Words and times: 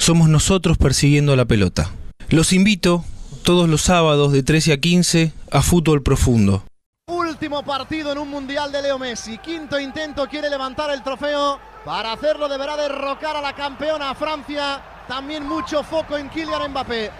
somos 0.00 0.30
nosotros 0.30 0.78
persiguiendo 0.78 1.36
la 1.36 1.44
pelota. 1.44 1.90
Los 2.30 2.52
invito 2.52 3.04
todos 3.44 3.68
los 3.68 3.82
sábados 3.82 4.32
de 4.32 4.42
13 4.42 4.72
a 4.72 4.80
15 4.80 5.32
a 5.52 5.62
Fútbol 5.62 6.02
Profundo. 6.02 6.64
Último 7.06 7.62
partido 7.62 8.10
en 8.10 8.18
un 8.18 8.30
mundial 8.30 8.72
de 8.72 8.80
Leo 8.80 8.98
Messi. 8.98 9.36
Quinto 9.38 9.78
intento, 9.78 10.26
quiere 10.26 10.48
levantar 10.48 10.90
el 10.90 11.02
trofeo. 11.02 11.60
Para 11.84 12.12
hacerlo 12.12 12.48
deberá 12.48 12.76
derrocar 12.76 13.36
a 13.36 13.42
la 13.42 13.54
campeona 13.54 14.14
Francia. 14.14 14.82
También 15.06 15.46
mucho 15.46 15.82
foco 15.82 16.16
en 16.16 16.30
Kylian 16.30 16.70
Mbappé. 16.70 17.10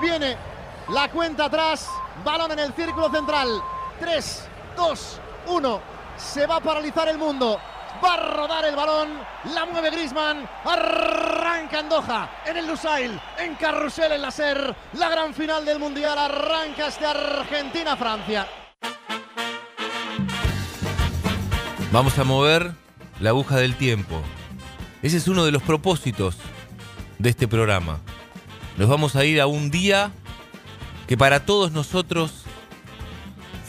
Viene 0.00 0.36
la 0.92 1.10
cuenta 1.10 1.44
atrás. 1.44 1.88
Balón 2.24 2.52
en 2.52 2.60
el 2.60 2.72
círculo 2.72 3.10
central. 3.10 3.48
3, 4.00 4.44
2, 4.76 5.20
1. 5.48 5.80
Se 6.16 6.46
va 6.46 6.56
a 6.56 6.60
paralizar 6.60 7.06
el 7.08 7.18
mundo. 7.18 7.58
Va 8.02 8.14
a 8.14 8.16
rodar 8.16 8.64
el 8.64 8.74
balón. 8.74 9.08
La 9.54 9.66
mueve 9.66 9.90
Grisman. 9.90 10.48
Arranca 10.64 11.80
Andoja 11.80 12.30
en 12.46 12.56
el 12.56 12.66
Lusail. 12.66 13.20
En 13.38 13.54
Carrusel 13.56 14.12
en 14.12 14.22
la. 14.22 14.30
La 14.94 15.08
gran 15.08 15.34
final 15.34 15.64
del 15.64 15.78
mundial. 15.78 16.18
Arranca 16.18 16.86
este 16.86 17.04
Argentina-Francia. 17.04 18.46
Vamos 21.92 22.18
a 22.18 22.24
mover 22.24 22.72
la 23.20 23.30
aguja 23.30 23.56
del 23.56 23.76
tiempo. 23.76 24.22
Ese 25.02 25.16
es 25.16 25.28
uno 25.28 25.44
de 25.44 25.50
los 25.50 25.62
propósitos 25.62 26.36
de 27.18 27.30
este 27.30 27.48
programa. 27.48 28.00
Nos 28.76 28.88
vamos 28.88 29.16
a 29.16 29.24
ir 29.24 29.40
a 29.40 29.46
un 29.46 29.70
día 29.70 30.12
que 31.06 31.18
para 31.18 31.44
todos 31.44 31.72
nosotros 31.72 32.44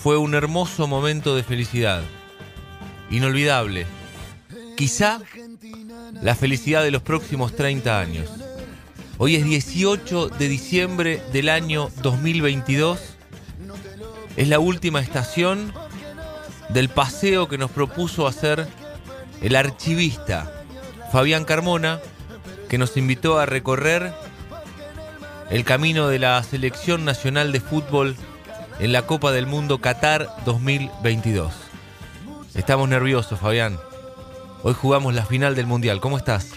fue 0.02 0.18
un 0.18 0.36
hermoso 0.36 0.88
momento 0.88 1.36
de 1.36 1.44
felicidad. 1.44 2.04
Inolvidable. 3.10 3.88
Quizá 4.82 5.22
la 6.24 6.34
felicidad 6.34 6.82
de 6.82 6.90
los 6.90 7.04
próximos 7.04 7.56
30 7.56 8.00
años. 8.00 8.28
Hoy 9.20 9.36
es 9.36 9.46
18 9.46 10.30
de 10.30 10.48
diciembre 10.48 11.22
del 11.32 11.50
año 11.50 11.92
2022. 12.02 13.00
Es 14.38 14.48
la 14.48 14.58
última 14.58 15.00
estación 15.00 15.72
del 16.70 16.90
paseo 16.90 17.48
que 17.48 17.60
nos 17.60 17.70
propuso 17.70 18.26
hacer 18.26 18.68
el 19.44 19.56
archivista 19.56 20.52
Fabián 21.12 21.46
Carmona, 21.46 22.00
que 22.68 22.80
nos 22.80 22.98
invitó 22.98 23.38
a 23.38 23.46
recorrer 23.46 24.12
el 25.52 25.64
camino 25.64 26.08
de 26.08 26.18
la 26.18 26.42
Selección 26.42 27.06
Nacional 27.06 27.52
de 27.52 27.60
Fútbol 27.60 28.16
en 28.80 28.94
la 28.94 29.04
Copa 29.04 29.32
del 29.32 29.46
Mundo 29.46 29.80
Qatar 29.80 30.28
2022. 30.44 31.54
Estamos 32.56 32.90
nerviosos, 32.90 33.40
Fabián. 33.40 33.78
Hoy 34.64 34.76
jugamos 34.76 35.16
la 35.16 35.26
final 35.26 35.56
del 35.56 35.66
Mundial. 35.66 36.00
¿Cómo 36.00 36.20
estás? 36.20 36.52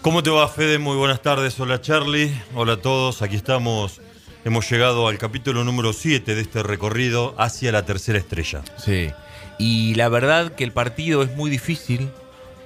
¿Cómo 0.00 0.22
te 0.22 0.30
va, 0.30 0.46
Fede? 0.46 0.78
Muy 0.78 0.96
buenas 0.96 1.22
tardes. 1.22 1.58
Hola, 1.58 1.80
Charlie. 1.80 2.32
Hola 2.54 2.74
a 2.74 2.76
todos. 2.76 3.20
Aquí 3.20 3.34
estamos. 3.34 4.00
Hemos 4.44 4.70
llegado 4.70 5.08
al 5.08 5.18
capítulo 5.18 5.64
número 5.64 5.92
7 5.92 6.36
de 6.36 6.40
este 6.40 6.62
recorrido 6.62 7.34
hacia 7.36 7.72
la 7.72 7.84
tercera 7.84 8.16
estrella. 8.16 8.62
Sí. 8.76 9.10
Y 9.58 9.96
la 9.96 10.08
verdad 10.08 10.54
que 10.54 10.62
el 10.62 10.70
partido 10.70 11.24
es 11.24 11.34
muy 11.34 11.50
difícil 11.50 12.10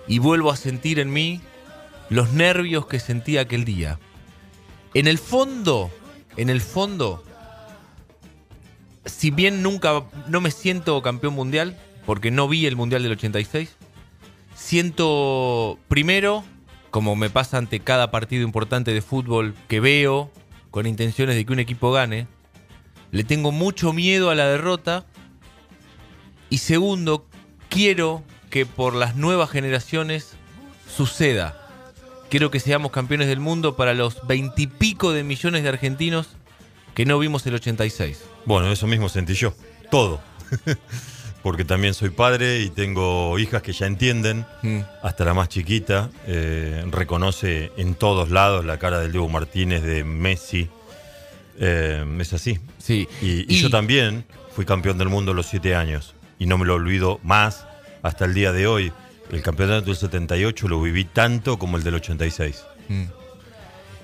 y 0.06 0.18
vuelvo 0.18 0.50
a 0.50 0.56
sentir 0.56 0.98
en 0.98 1.10
mí 1.10 1.40
los 2.10 2.32
nervios 2.32 2.86
que 2.86 3.00
sentí 3.00 3.38
aquel 3.38 3.64
día. 3.64 3.98
En 4.92 5.06
el 5.06 5.16
fondo, 5.16 5.90
en 6.36 6.50
el 6.50 6.60
fondo, 6.60 7.24
si 9.06 9.30
bien 9.30 9.62
nunca 9.62 10.02
no 10.28 10.42
me 10.42 10.50
siento 10.50 11.00
campeón 11.00 11.32
mundial, 11.32 11.78
porque 12.04 12.30
no 12.30 12.46
vi 12.46 12.66
el 12.66 12.76
mundial 12.76 13.02
del 13.02 13.12
86, 13.12 13.74
siento 14.54 15.78
primero, 15.88 16.44
como 16.90 17.16
me 17.16 17.30
pasa 17.30 17.58
ante 17.58 17.80
cada 17.80 18.10
partido 18.10 18.42
importante 18.42 18.92
de 18.92 19.02
fútbol 19.02 19.54
que 19.68 19.80
veo, 19.80 20.30
con 20.70 20.86
intenciones 20.86 21.36
de 21.36 21.44
que 21.44 21.52
un 21.52 21.58
equipo 21.58 21.92
gane, 21.92 22.26
le 23.10 23.24
tengo 23.24 23.52
mucho 23.52 23.92
miedo 23.92 24.30
a 24.30 24.34
la 24.34 24.46
derrota 24.46 25.04
y 26.48 26.58
segundo, 26.58 27.26
quiero 27.68 28.22
que 28.50 28.66
por 28.66 28.94
las 28.94 29.16
nuevas 29.16 29.50
generaciones 29.50 30.34
suceda. 30.86 31.58
Quiero 32.28 32.50
que 32.50 32.60
seamos 32.60 32.92
campeones 32.92 33.28
del 33.28 33.40
mundo 33.40 33.76
para 33.76 33.94
los 33.94 34.26
veintipico 34.26 35.12
de 35.12 35.24
millones 35.24 35.62
de 35.62 35.70
argentinos 35.70 36.28
que 36.94 37.06
no 37.06 37.18
vimos 37.18 37.46
el 37.46 37.54
86. 37.54 38.22
Bueno, 38.44 38.70
eso 38.70 38.86
mismo 38.86 39.08
sentí 39.08 39.34
yo. 39.34 39.54
Todo. 39.90 40.20
Porque 41.42 41.64
también 41.64 41.92
soy 41.94 42.10
padre 42.10 42.60
y 42.60 42.70
tengo 42.70 43.36
hijas 43.38 43.62
que 43.62 43.72
ya 43.72 43.86
entienden, 43.86 44.46
Mm. 44.62 44.80
hasta 45.02 45.24
la 45.24 45.34
más 45.34 45.48
chiquita, 45.48 46.08
eh, 46.26 46.84
reconoce 46.90 47.72
en 47.76 47.94
todos 47.96 48.30
lados 48.30 48.64
la 48.64 48.78
cara 48.78 49.00
del 49.00 49.10
Diego 49.12 49.28
Martínez, 49.28 49.82
de 49.82 50.04
Messi. 50.04 50.68
Eh, 51.58 52.04
es 52.20 52.32
así. 52.32 52.58
Sí. 52.78 53.08
Y, 53.20 53.52
y 53.52 53.60
yo 53.60 53.70
también 53.70 54.24
fui 54.54 54.64
campeón 54.64 54.98
del 54.98 55.08
mundo 55.08 55.32
a 55.32 55.34
los 55.34 55.46
siete 55.46 55.74
años. 55.74 56.14
Y 56.38 56.46
no 56.46 56.58
me 56.58 56.64
lo 56.66 56.74
olvido 56.74 57.18
más 57.22 57.66
hasta 58.02 58.24
el 58.24 58.34
día 58.34 58.52
de 58.52 58.66
hoy. 58.66 58.92
El 59.30 59.42
campeonato 59.42 59.86
del 59.86 59.96
78 59.96 60.68
lo 60.68 60.80
viví 60.80 61.04
tanto 61.04 61.58
como 61.58 61.76
el 61.76 61.82
del 61.82 61.94
86. 61.96 62.64
Mm. 62.88 63.04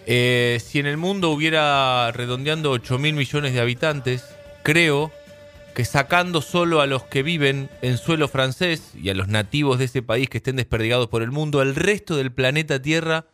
Eh, 0.06 0.59
si 0.65 0.78
en 0.78 0.87
el 0.87 0.97
mundo 0.97 1.31
hubiera 1.31 2.10
redondeando 2.12 2.70
8 2.70 2.99
mil 2.99 3.15
millones 3.15 3.53
de 3.53 3.60
habitantes, 3.60 4.25
creo 4.62 5.12
que 5.78 5.84
sacando 5.84 6.42
solo 6.42 6.80
a 6.80 6.88
los 6.88 7.04
que 7.04 7.22
viven 7.22 7.70
en 7.82 7.98
suelo 7.98 8.26
francés 8.26 8.94
y 9.00 9.10
a 9.10 9.14
los 9.14 9.28
nativos 9.28 9.78
de 9.78 9.84
ese 9.84 10.02
país 10.02 10.28
que 10.28 10.38
estén 10.38 10.56
desperdigados 10.56 11.06
por 11.06 11.22
el 11.22 11.30
mundo, 11.30 11.62
el 11.62 11.76
resto 11.76 12.16
del 12.16 12.32
planeta 12.32 12.82
Tierra, 12.82 13.26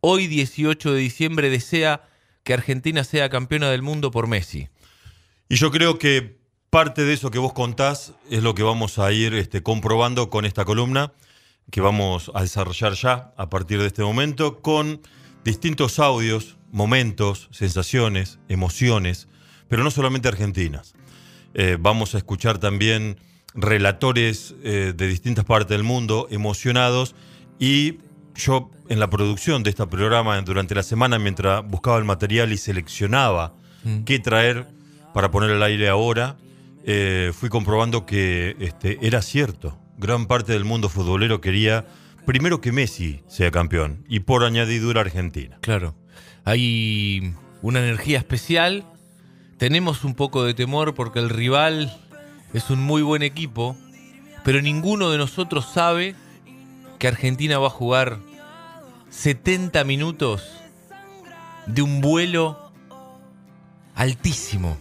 hoy 0.00 0.26
18 0.26 0.92
de 0.92 1.00
diciembre 1.00 1.48
desea 1.48 2.06
que 2.44 2.52
Argentina 2.52 3.02
sea 3.02 3.30
campeona 3.30 3.70
del 3.70 3.80
mundo 3.80 4.10
por 4.10 4.26
Messi. 4.26 4.68
Y 5.48 5.56
yo 5.56 5.70
creo 5.70 5.98
que 5.98 6.36
parte 6.68 7.02
de 7.02 7.14
eso 7.14 7.30
que 7.30 7.38
vos 7.38 7.54
contás 7.54 8.12
es 8.30 8.42
lo 8.42 8.54
que 8.54 8.62
vamos 8.62 8.98
a 8.98 9.10
ir 9.10 9.32
este, 9.32 9.62
comprobando 9.62 10.28
con 10.28 10.44
esta 10.44 10.66
columna 10.66 11.14
que 11.70 11.80
vamos 11.80 12.30
a 12.34 12.42
desarrollar 12.42 12.92
ya 12.92 13.32
a 13.38 13.48
partir 13.48 13.80
de 13.80 13.86
este 13.86 14.02
momento 14.02 14.60
con 14.60 15.00
distintos 15.44 15.98
audios, 15.98 16.58
momentos, 16.72 17.48
sensaciones, 17.52 18.38
emociones, 18.50 19.28
pero 19.68 19.82
no 19.82 19.90
solamente 19.90 20.28
argentinas. 20.28 20.94
Eh, 21.58 21.76
vamos 21.80 22.14
a 22.14 22.18
escuchar 22.18 22.58
también 22.58 23.16
relatores 23.54 24.54
eh, 24.62 24.92
de 24.94 25.08
distintas 25.08 25.44
partes 25.44 25.70
del 25.70 25.82
mundo 25.82 26.28
emocionados 26.30 27.14
y 27.58 27.98
yo 28.34 28.70
en 28.90 29.00
la 29.00 29.08
producción 29.08 29.62
de 29.62 29.70
este 29.70 29.86
programa 29.86 30.40
durante 30.42 30.74
la 30.74 30.82
semana 30.82 31.18
mientras 31.18 31.66
buscaba 31.66 31.96
el 31.96 32.04
material 32.04 32.52
y 32.52 32.58
seleccionaba 32.58 33.54
Mm. 33.86 34.04
qué 34.04 34.18
traer 34.18 34.66
para 35.14 35.30
poner 35.30 35.50
al 35.50 35.62
aire 35.62 35.88
ahora, 35.88 36.36
eh, 36.84 37.32
fui 37.32 37.48
comprobando 37.48 38.04
que 38.04 38.56
este, 38.58 38.98
era 39.00 39.22
cierto. 39.22 39.78
Gran 39.96 40.26
parte 40.26 40.52
del 40.52 40.64
mundo 40.64 40.88
futbolero 40.88 41.40
quería 41.40 41.86
primero 42.26 42.60
que 42.60 42.72
Messi 42.72 43.22
sea 43.28 43.50
campeón 43.50 44.04
y 44.08 44.20
por 44.20 44.44
añadidura 44.44 45.00
Argentina. 45.00 45.58
Claro. 45.62 45.94
Hay 46.44 47.32
una 47.62 47.78
energía 47.78 48.18
especial. 48.18 48.84
Tenemos 49.58 50.04
un 50.04 50.14
poco 50.14 50.44
de 50.44 50.54
temor 50.54 50.94
porque 50.94 51.18
el 51.18 51.30
rival 51.30 51.96
es 52.52 52.70
un 52.70 52.80
muy 52.82 53.02
buen 53.02 53.22
equipo, 53.22 53.76
pero 54.44 54.60
ninguno 54.60 55.10
de 55.10 55.18
nosotros 55.18 55.66
sabe 55.72 56.14
que 56.98 57.08
Argentina 57.08 57.58
va 57.58 57.68
a 57.68 57.70
jugar 57.70 58.18
70 59.10 59.82
minutos 59.84 60.44
de 61.66 61.82
un 61.82 62.00
vuelo 62.00 62.70
altísimo. 63.94 64.76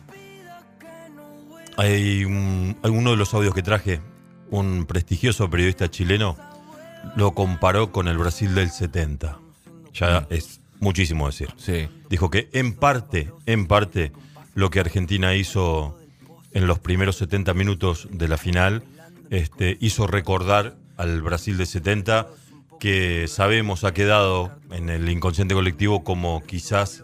Hay 1.78 2.24
un- 2.26 2.78
alguno 2.84 3.12
de 3.12 3.18
los 3.18 3.34
audios 3.34 3.54
que 3.54 3.64
traje, 3.64 4.02
un 4.50 4.86
prestigioso 4.86 5.50
periodista 5.50 5.90
chileno 5.90 6.38
lo 7.16 7.34
comparó 7.34 7.92
con 7.92 8.08
el 8.08 8.18
Brasil 8.18 8.56
del 8.56 8.72
70. 8.72 9.38
Ya 9.94 10.28
es 10.30 10.60
muchísimo 10.80 11.28
decir. 11.28 11.54
Sí. 11.58 11.88
Dijo 12.10 12.30
que 12.30 12.50
en 12.54 12.74
parte, 12.74 13.32
en 13.46 13.68
parte, 13.68 14.12
lo 14.56 14.70
que 14.72 14.80
Argentina 14.80 15.36
hizo 15.36 15.98
en 16.52 16.66
los 16.66 16.80
primeros 16.80 17.18
70 17.18 17.54
minutos 17.54 18.08
de 18.12 18.28
la 18.28 18.38
final, 18.38 18.84
este, 19.30 19.78
hizo 19.82 20.08
recordar 20.08 20.76
al 20.98 21.22
Brasil 21.22 21.58
de 21.58 21.66
70, 21.68 22.28
que 22.80 23.28
sabemos 23.28 23.84
ha 23.84 23.94
quedado 23.94 24.52
en 24.72 24.90
el 24.90 25.08
inconsciente 25.10 25.54
colectivo 25.54 26.04
como 26.04 26.42
quizás 26.46 27.04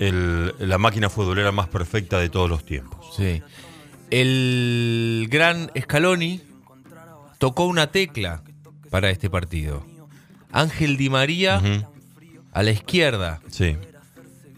el- 0.00 0.54
la 0.58 0.78
máquina 0.78 1.08
futbolera 1.10 1.52
más 1.52 1.68
perfecta 1.68 2.18
de 2.18 2.28
todos 2.28 2.48
los 2.48 2.64
tiempos. 2.64 3.14
Sí. 3.16 3.42
El 4.10 5.26
gran 5.30 5.70
Scaloni 5.78 6.40
tocó 7.38 7.64
una 7.66 7.88
tecla 7.90 8.42
para 8.90 9.10
este 9.10 9.28
partido. 9.28 9.84
Ángel 10.52 10.96
Di 10.96 11.10
María 11.10 11.60
a 12.52 12.62
la 12.62 12.70
izquierda. 12.70 13.40
Sí. 13.50 13.76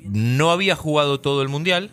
No 0.05 0.51
había 0.53 0.77
jugado 0.77 1.21
todo 1.21 1.43
el 1.43 1.49
mundial 1.49 1.91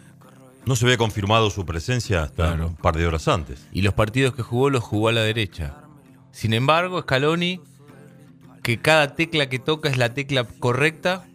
No 0.68 0.76
se 0.76 0.86
había 0.86 0.98
confirmado 0.98 1.50
su 1.50 1.66
presencia 1.66 2.24
hasta 2.24 2.48
Claro. 2.48 2.68
un 2.68 2.76
par 2.76 2.98
de 2.98 3.08
horas 3.08 3.28
antes. 3.28 3.66
y 3.72 3.82
los 3.82 3.94
partidos 3.94 4.36
que 4.36 4.44
jugó 4.44 4.70
los 4.70 4.84
jugó 4.84 5.08
a 5.08 5.12
la 5.14 5.22
derecha. 5.22 5.78
Sin 6.32 6.54
embargo, 6.54 7.02
Scaloni, 7.02 7.62
que 8.64 8.80
cada 8.82 9.16
tecla 9.16 9.48
que 9.50 9.60
toca 9.60 9.90
es 9.90 9.98
la 9.98 10.14
tecla 10.14 10.44
correcta, 10.44 11.26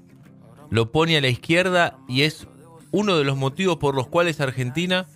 lo 0.70 0.92
pone 0.92 1.16
a 1.16 1.20
la 1.20 1.28
izquierda 1.28 1.96
y 2.08 2.22
es 2.22 2.46
uno 2.90 3.16
de 3.16 3.24
los 3.24 3.36
motivos 3.36 3.78
por 3.78 3.94
los 3.94 4.06
cuales 4.06 4.40
Argentina 4.40 5.06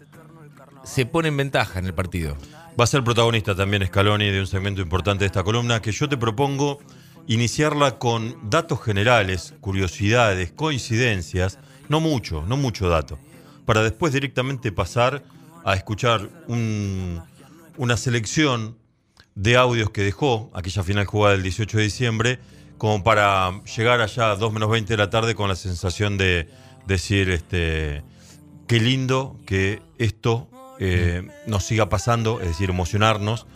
se 0.82 1.04
pone 1.04 1.28
en 1.28 1.36
ventaja 1.36 1.78
en 1.78 1.84
el 1.86 1.94
partido. 1.94 2.36
Va 2.78 2.84
a 2.84 2.86
ser 2.86 3.04
protagonista 3.04 3.54
también 3.54 3.86
Scaloni 3.86 4.30
de 4.30 4.40
un 4.40 4.46
segmento 4.46 4.80
importante 4.80 5.24
de 5.24 5.26
esta 5.26 5.44
columna 5.44 5.80
que 5.82 5.92
yo 5.92 6.08
te 6.08 6.16
propongo 6.16 6.78
iniciarla 7.26 7.98
con 7.98 8.48
datos 8.48 8.82
generales, 8.82 9.54
curiosidades, 9.60 10.52
coincidencias, 10.52 11.58
no 11.88 12.00
mucho, 12.00 12.44
no 12.46 12.56
mucho 12.56 12.88
dato, 12.88 13.18
para 13.66 13.82
después 13.82 14.12
directamente 14.14 14.72
pasar 14.72 15.22
a 15.64 15.74
escuchar 15.74 16.30
un- 16.48 17.20
una 17.76 17.96
selección 17.98 18.78
de 19.34 19.56
audios 19.56 19.90
que 19.90 20.02
dejó 20.02 20.50
aquella 20.54 20.82
final 20.82 21.04
jugada 21.04 21.32
del 21.34 21.42
18 21.42 21.76
de 21.76 21.84
diciembre, 21.84 22.38
como 22.78 23.04
para 23.04 23.60
llegar 23.76 24.00
allá 24.00 24.30
a 24.30 24.36
2 24.36 24.52
menos 24.52 24.70
20 24.70 24.92
de 24.94 24.96
la 24.96 25.10
tarde 25.10 25.34
con 25.34 25.48
la 25.48 25.56
sensación 25.56 26.16
de 26.16 26.48
decir, 26.86 27.28
este, 27.30 28.02
qué 28.66 28.80
lindo 28.80 29.36
que 29.46 29.82
esto 29.98 30.48
eh, 30.78 31.26
nos 31.46 31.64
siga 31.64 31.88
pasando, 31.88 32.40
es 32.40 32.48
decir, 32.48 32.68
emocionarnos 32.70 33.46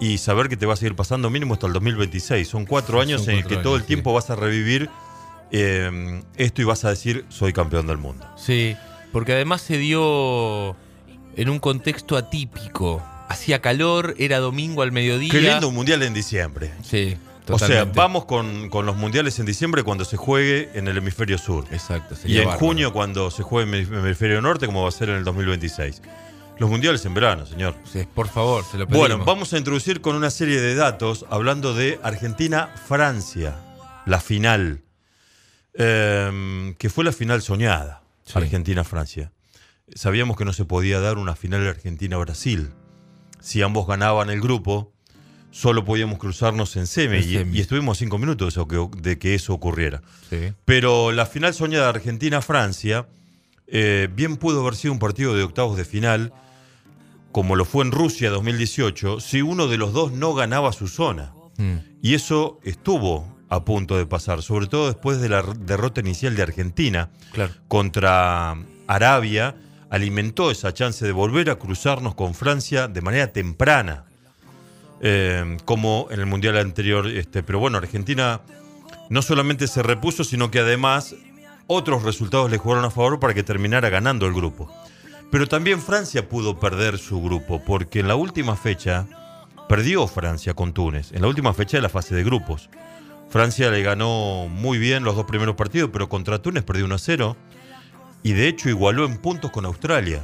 y 0.00 0.18
saber 0.18 0.48
que 0.50 0.56
te 0.56 0.66
va 0.66 0.74
a 0.74 0.76
seguir 0.76 0.94
pasando 0.94 1.28
mínimo 1.30 1.54
hasta 1.54 1.66
el 1.66 1.72
2026. 1.72 2.46
Son 2.46 2.66
cuatro 2.66 3.00
años 3.00 3.22
Son 3.24 3.30
en 3.34 3.38
el 3.40 3.46
que 3.46 3.56
todo 3.56 3.74
el 3.76 3.82
sí. 3.82 3.88
tiempo 3.88 4.12
vas 4.12 4.28
a 4.30 4.36
revivir 4.36 4.88
eh, 5.50 6.22
esto 6.36 6.60
y 6.62 6.64
vas 6.64 6.84
a 6.84 6.90
decir, 6.90 7.24
soy 7.30 7.52
campeón 7.54 7.86
del 7.86 7.96
mundo. 7.96 8.26
Sí, 8.36 8.76
porque 9.12 9.32
además 9.32 9.62
se 9.62 9.78
dio 9.78 10.76
en 11.36 11.48
un 11.48 11.58
contexto 11.58 12.16
atípico. 12.16 13.02
Hacía 13.28 13.60
calor, 13.60 14.14
era 14.18 14.38
domingo 14.38 14.82
al 14.82 14.92
mediodía. 14.92 15.30
Qué 15.30 15.40
lindo 15.40 15.68
un 15.68 15.74
mundial 15.74 16.02
en 16.02 16.14
diciembre. 16.14 16.72
Sí, 16.82 17.16
O 17.48 17.58
sea, 17.58 17.68
totalmente. 17.68 17.96
vamos 17.98 18.24
con, 18.24 18.70
con 18.70 18.86
los 18.86 18.96
mundiales 18.96 19.38
en 19.38 19.46
diciembre 19.46 19.82
cuando 19.82 20.04
se 20.04 20.16
juegue 20.16 20.70
en 20.74 20.88
el 20.88 20.96
hemisferio 20.98 21.36
sur. 21.38 21.64
Exacto. 21.70 22.14
Y 22.24 22.38
en 22.38 22.44
bárbaro. 22.44 22.58
junio 22.58 22.92
cuando 22.92 23.30
se 23.30 23.42
juegue 23.42 23.68
en 23.68 23.74
el 23.92 23.98
hemisferio 24.06 24.40
norte, 24.40 24.66
como 24.66 24.82
va 24.82 24.88
a 24.88 24.92
ser 24.92 25.10
en 25.10 25.16
el 25.16 25.24
2026. 25.24 26.00
Los 26.58 26.68
mundiales 26.70 27.04
en 27.06 27.14
verano, 27.14 27.46
señor. 27.46 27.76
Sí, 27.84 28.04
por 28.12 28.28
favor, 28.28 28.64
se 28.64 28.78
lo 28.78 28.86
pedimos. 28.88 29.08
Bueno, 29.08 29.24
vamos 29.24 29.52
a 29.52 29.58
introducir 29.58 30.00
con 30.00 30.16
una 30.16 30.30
serie 30.30 30.60
de 30.60 30.74
datos 30.74 31.24
hablando 31.30 31.72
de 31.72 32.00
Argentina-Francia, 32.02 33.54
la 34.06 34.20
final, 34.20 34.82
eh, 35.74 36.74
que 36.78 36.90
fue 36.90 37.04
la 37.04 37.12
final 37.12 37.42
soñada, 37.42 38.02
Sí. 38.32 38.38
Argentina-Francia. 38.38 39.32
Sabíamos 39.94 40.36
que 40.36 40.44
no 40.44 40.52
se 40.52 40.64
podía 40.64 41.00
dar 41.00 41.18
una 41.18 41.34
final 41.34 41.66
Argentina-Brasil. 41.66 42.70
Si 43.40 43.62
ambos 43.62 43.86
ganaban 43.86 44.28
el 44.30 44.40
grupo, 44.40 44.92
solo 45.50 45.84
podíamos 45.84 46.18
cruzarnos 46.18 46.76
en 46.76 46.86
semi, 46.86 47.18
y, 47.18 47.38
y 47.56 47.60
estuvimos 47.60 47.96
a 47.96 48.00
cinco 48.00 48.18
minutos 48.18 48.54
de 48.54 48.66
que- 48.66 48.88
de 49.00 49.18
que 49.18 49.34
eso 49.34 49.54
ocurriera. 49.54 50.02
Sí. 50.28 50.52
Pero 50.64 51.10
la 51.12 51.24
final 51.26 51.54
soñada 51.54 51.88
Argentina-Francia 51.88 53.08
eh, 53.70 54.08
bien 54.14 54.36
pudo 54.38 54.60
haber 54.62 54.76
sido 54.76 54.92
un 54.92 54.98
partido 54.98 55.34
de 55.34 55.42
octavos 55.42 55.76
de 55.76 55.84
final, 55.84 56.32
como 57.32 57.54
lo 57.56 57.64
fue 57.64 57.84
en 57.84 57.92
Rusia 57.92 58.30
2018, 58.30 59.20
si 59.20 59.42
uno 59.42 59.68
de 59.68 59.76
los 59.78 59.92
dos 59.92 60.12
no 60.12 60.34
ganaba 60.34 60.72
su 60.72 60.88
zona. 60.88 61.32
Mm. 61.58 61.76
Y 62.02 62.14
eso 62.14 62.60
estuvo 62.64 63.37
a 63.50 63.64
punto 63.64 63.96
de 63.96 64.06
pasar, 64.06 64.42
sobre 64.42 64.66
todo 64.66 64.86
después 64.88 65.20
de 65.20 65.28
la 65.28 65.42
derrota 65.42 66.00
inicial 66.00 66.36
de 66.36 66.42
Argentina 66.42 67.10
Claro. 67.32 67.52
contra 67.68 68.56
Arabia, 68.86 69.56
alimentó 69.90 70.50
esa 70.50 70.72
chance 70.74 71.04
de 71.04 71.12
volver 71.12 71.48
a 71.50 71.56
cruzarnos 71.56 72.14
con 72.14 72.34
Francia 72.34 72.88
de 72.88 73.00
manera 73.00 73.32
temprana, 73.32 74.04
eh, 75.00 75.56
como 75.64 76.08
en 76.10 76.20
el 76.20 76.26
Mundial 76.26 76.58
anterior. 76.58 77.06
Este, 77.06 77.42
pero 77.42 77.58
bueno, 77.58 77.78
Argentina 77.78 78.40
no 79.08 79.22
solamente 79.22 79.66
se 79.66 79.82
repuso, 79.82 80.24
sino 80.24 80.50
que 80.50 80.58
además 80.58 81.14
otros 81.66 82.02
resultados 82.02 82.50
le 82.50 82.58
jugaron 82.58 82.84
a 82.84 82.90
favor 82.90 83.20
para 83.20 83.34
que 83.34 83.42
terminara 83.42 83.88
ganando 83.88 84.26
el 84.26 84.34
grupo. 84.34 84.70
Pero 85.30 85.46
también 85.46 85.80
Francia 85.80 86.28
pudo 86.28 86.58
perder 86.58 86.98
su 86.98 87.20
grupo, 87.22 87.62
porque 87.64 88.00
en 88.00 88.08
la 88.08 88.16
última 88.16 88.56
fecha 88.56 89.06
perdió 89.68 90.06
Francia 90.06 90.54
con 90.54 90.72
Túnez, 90.72 91.12
en 91.12 91.20
la 91.22 91.28
última 91.28 91.52
fecha 91.52 91.76
de 91.76 91.82
la 91.82 91.90
fase 91.90 92.14
de 92.14 92.24
grupos. 92.24 92.70
Francia 93.30 93.70
le 93.70 93.82
ganó 93.82 94.48
muy 94.48 94.78
bien 94.78 95.04
los 95.04 95.14
dos 95.16 95.26
primeros 95.26 95.54
partidos, 95.54 95.90
pero 95.92 96.08
contra 96.08 96.40
Túnez 96.40 96.64
perdió 96.64 96.84
1 96.86 96.94
a 96.94 96.98
0 96.98 97.36
y 98.22 98.32
de 98.32 98.48
hecho 98.48 98.68
igualó 98.68 99.04
en 99.04 99.18
puntos 99.18 99.50
con 99.50 99.64
Australia. 99.66 100.22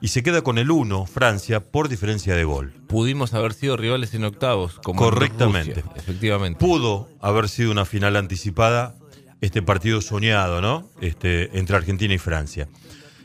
Y 0.00 0.08
se 0.08 0.22
queda 0.22 0.42
con 0.42 0.58
el 0.58 0.70
1 0.70 1.06
Francia 1.06 1.60
por 1.60 1.88
diferencia 1.88 2.34
de 2.36 2.44
gol. 2.44 2.74
Pudimos 2.88 3.32
haber 3.32 3.54
sido 3.54 3.78
rivales 3.78 4.12
en 4.12 4.24
octavos, 4.24 4.78
como 4.84 5.00
Correctamente. 5.00 5.80
Rusia, 5.80 5.92
efectivamente. 5.96 6.58
Pudo 6.60 7.08
haber 7.22 7.48
sido 7.48 7.70
una 7.70 7.86
final 7.86 8.16
anticipada, 8.16 8.94
este 9.40 9.62
partido 9.62 10.02
soñado, 10.02 10.60
¿no? 10.60 10.90
Este, 11.00 11.58
entre 11.58 11.76
Argentina 11.76 12.12
y 12.12 12.18
Francia. 12.18 12.68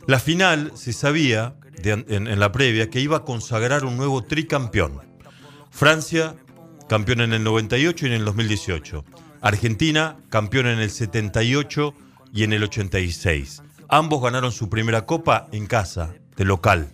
La 0.07 0.19
final 0.19 0.71
se 0.75 0.94
sabía 0.94 1.56
de 1.83 1.92
an- 1.92 2.06
en, 2.07 2.27
en 2.27 2.39
la 2.39 2.54
previa 2.54 2.89
que 2.89 3.01
iba 3.01 3.18
a 3.18 3.24
consagrar 3.25 3.83
un 3.83 3.98
nuevo 3.98 4.24
tricampeón. 4.24 5.01
Francia, 5.69 6.36
campeón 6.89 7.21
en 7.21 7.33
el 7.33 7.44
98 7.44 8.06
y 8.06 8.09
en 8.09 8.15
el 8.15 8.25
2018. 8.25 9.06
Argentina, 9.41 10.18
campeón 10.30 10.68
en 10.68 10.80
el 10.80 10.89
78 10.89 11.94
y 12.33 12.44
en 12.44 12.53
el 12.53 12.63
86. 12.63 13.62
Ambos 13.88 14.21
ganaron 14.21 14.51
su 14.51 14.69
primera 14.69 15.06
copa 15.06 15.47
en 15.51 15.65
casa, 15.68 16.13
de 16.36 16.45
local. 16.45 16.91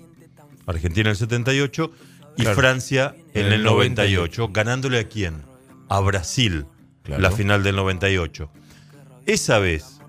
Argentina 0.68 1.10
en 1.10 1.12
el 1.12 1.18
78 1.18 1.92
y 2.38 2.42
Claro. 2.42 2.56
Francia 2.56 3.16
en 3.34 3.46
En 3.48 3.54
el 3.54 3.54
el 3.62 3.64
98, 3.64 4.50
ganándole 4.50 5.00
a 5.00 5.08
quién? 5.08 5.44
A 5.90 6.00
Brasil, 6.02 6.66
Claro. 7.04 7.22
la 7.22 7.32
final 7.32 7.64
del 7.64 7.76
98. 7.76 8.52
Esa 9.26 9.60
vez, 9.60 10.00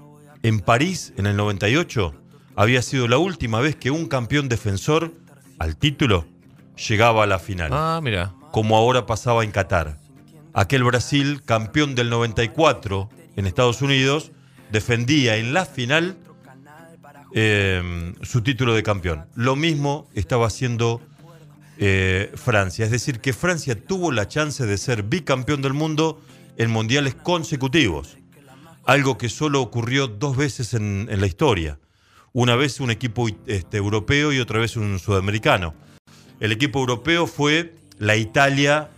en 0.42 0.60
París, 0.60 1.12
en 1.16 1.26
el 1.26 1.36
98, 1.36 2.14
había 2.56 2.82
sido 2.82 3.06
la 3.08 3.18
última 3.18 3.60
vez 3.60 3.76
que 3.76 3.90
un 3.90 4.06
campeón 4.06 4.48
defensor 4.48 5.12
al 5.58 5.76
título 5.76 6.26
llegaba 6.88 7.24
a 7.24 7.26
la 7.26 7.38
final, 7.38 7.70
Ah, 7.72 8.00
mira. 8.02 8.34
Como 8.56 8.74
ahora 8.78 9.04
pasaba 9.04 9.44
en 9.44 9.50
Qatar. 9.50 9.98
Aquel 10.54 10.82
Brasil, 10.82 11.42
campeón 11.44 11.94
del 11.94 12.08
94 12.08 13.10
en 13.36 13.46
Estados 13.46 13.82
Unidos, 13.82 14.32
defendía 14.72 15.36
en 15.36 15.52
la 15.52 15.66
final 15.66 16.16
eh, 17.34 18.14
su 18.22 18.40
título 18.40 18.72
de 18.72 18.82
campeón. 18.82 19.26
Lo 19.34 19.56
mismo 19.56 20.08
estaba 20.14 20.46
haciendo 20.46 21.02
eh, 21.76 22.32
Francia. 22.34 22.86
Es 22.86 22.90
decir, 22.90 23.20
que 23.20 23.34
Francia 23.34 23.78
tuvo 23.78 24.10
la 24.10 24.26
chance 24.26 24.64
de 24.64 24.78
ser 24.78 25.02
bicampeón 25.02 25.60
del 25.60 25.74
mundo 25.74 26.22
en 26.56 26.70
mundiales 26.70 27.14
consecutivos. 27.14 28.16
Algo 28.86 29.18
que 29.18 29.28
solo 29.28 29.60
ocurrió 29.60 30.08
dos 30.08 30.34
veces 30.34 30.72
en, 30.72 31.08
la 31.10 31.26
historia. 31.26 31.78
Una 32.32 32.56
vez 32.56 32.80
un 32.80 32.90
equipo 32.90 33.26
este, 33.46 33.76
europeo 33.76 34.32
y 34.32 34.40
otra 34.40 34.60
vez 34.60 34.78
un 34.78 34.98
sudamericano. 34.98 35.74
El 36.40 36.52
equipo 36.52 36.78
europeo 36.78 37.26
fue 37.26 37.84
la 37.98 38.16
Italia 38.16 38.88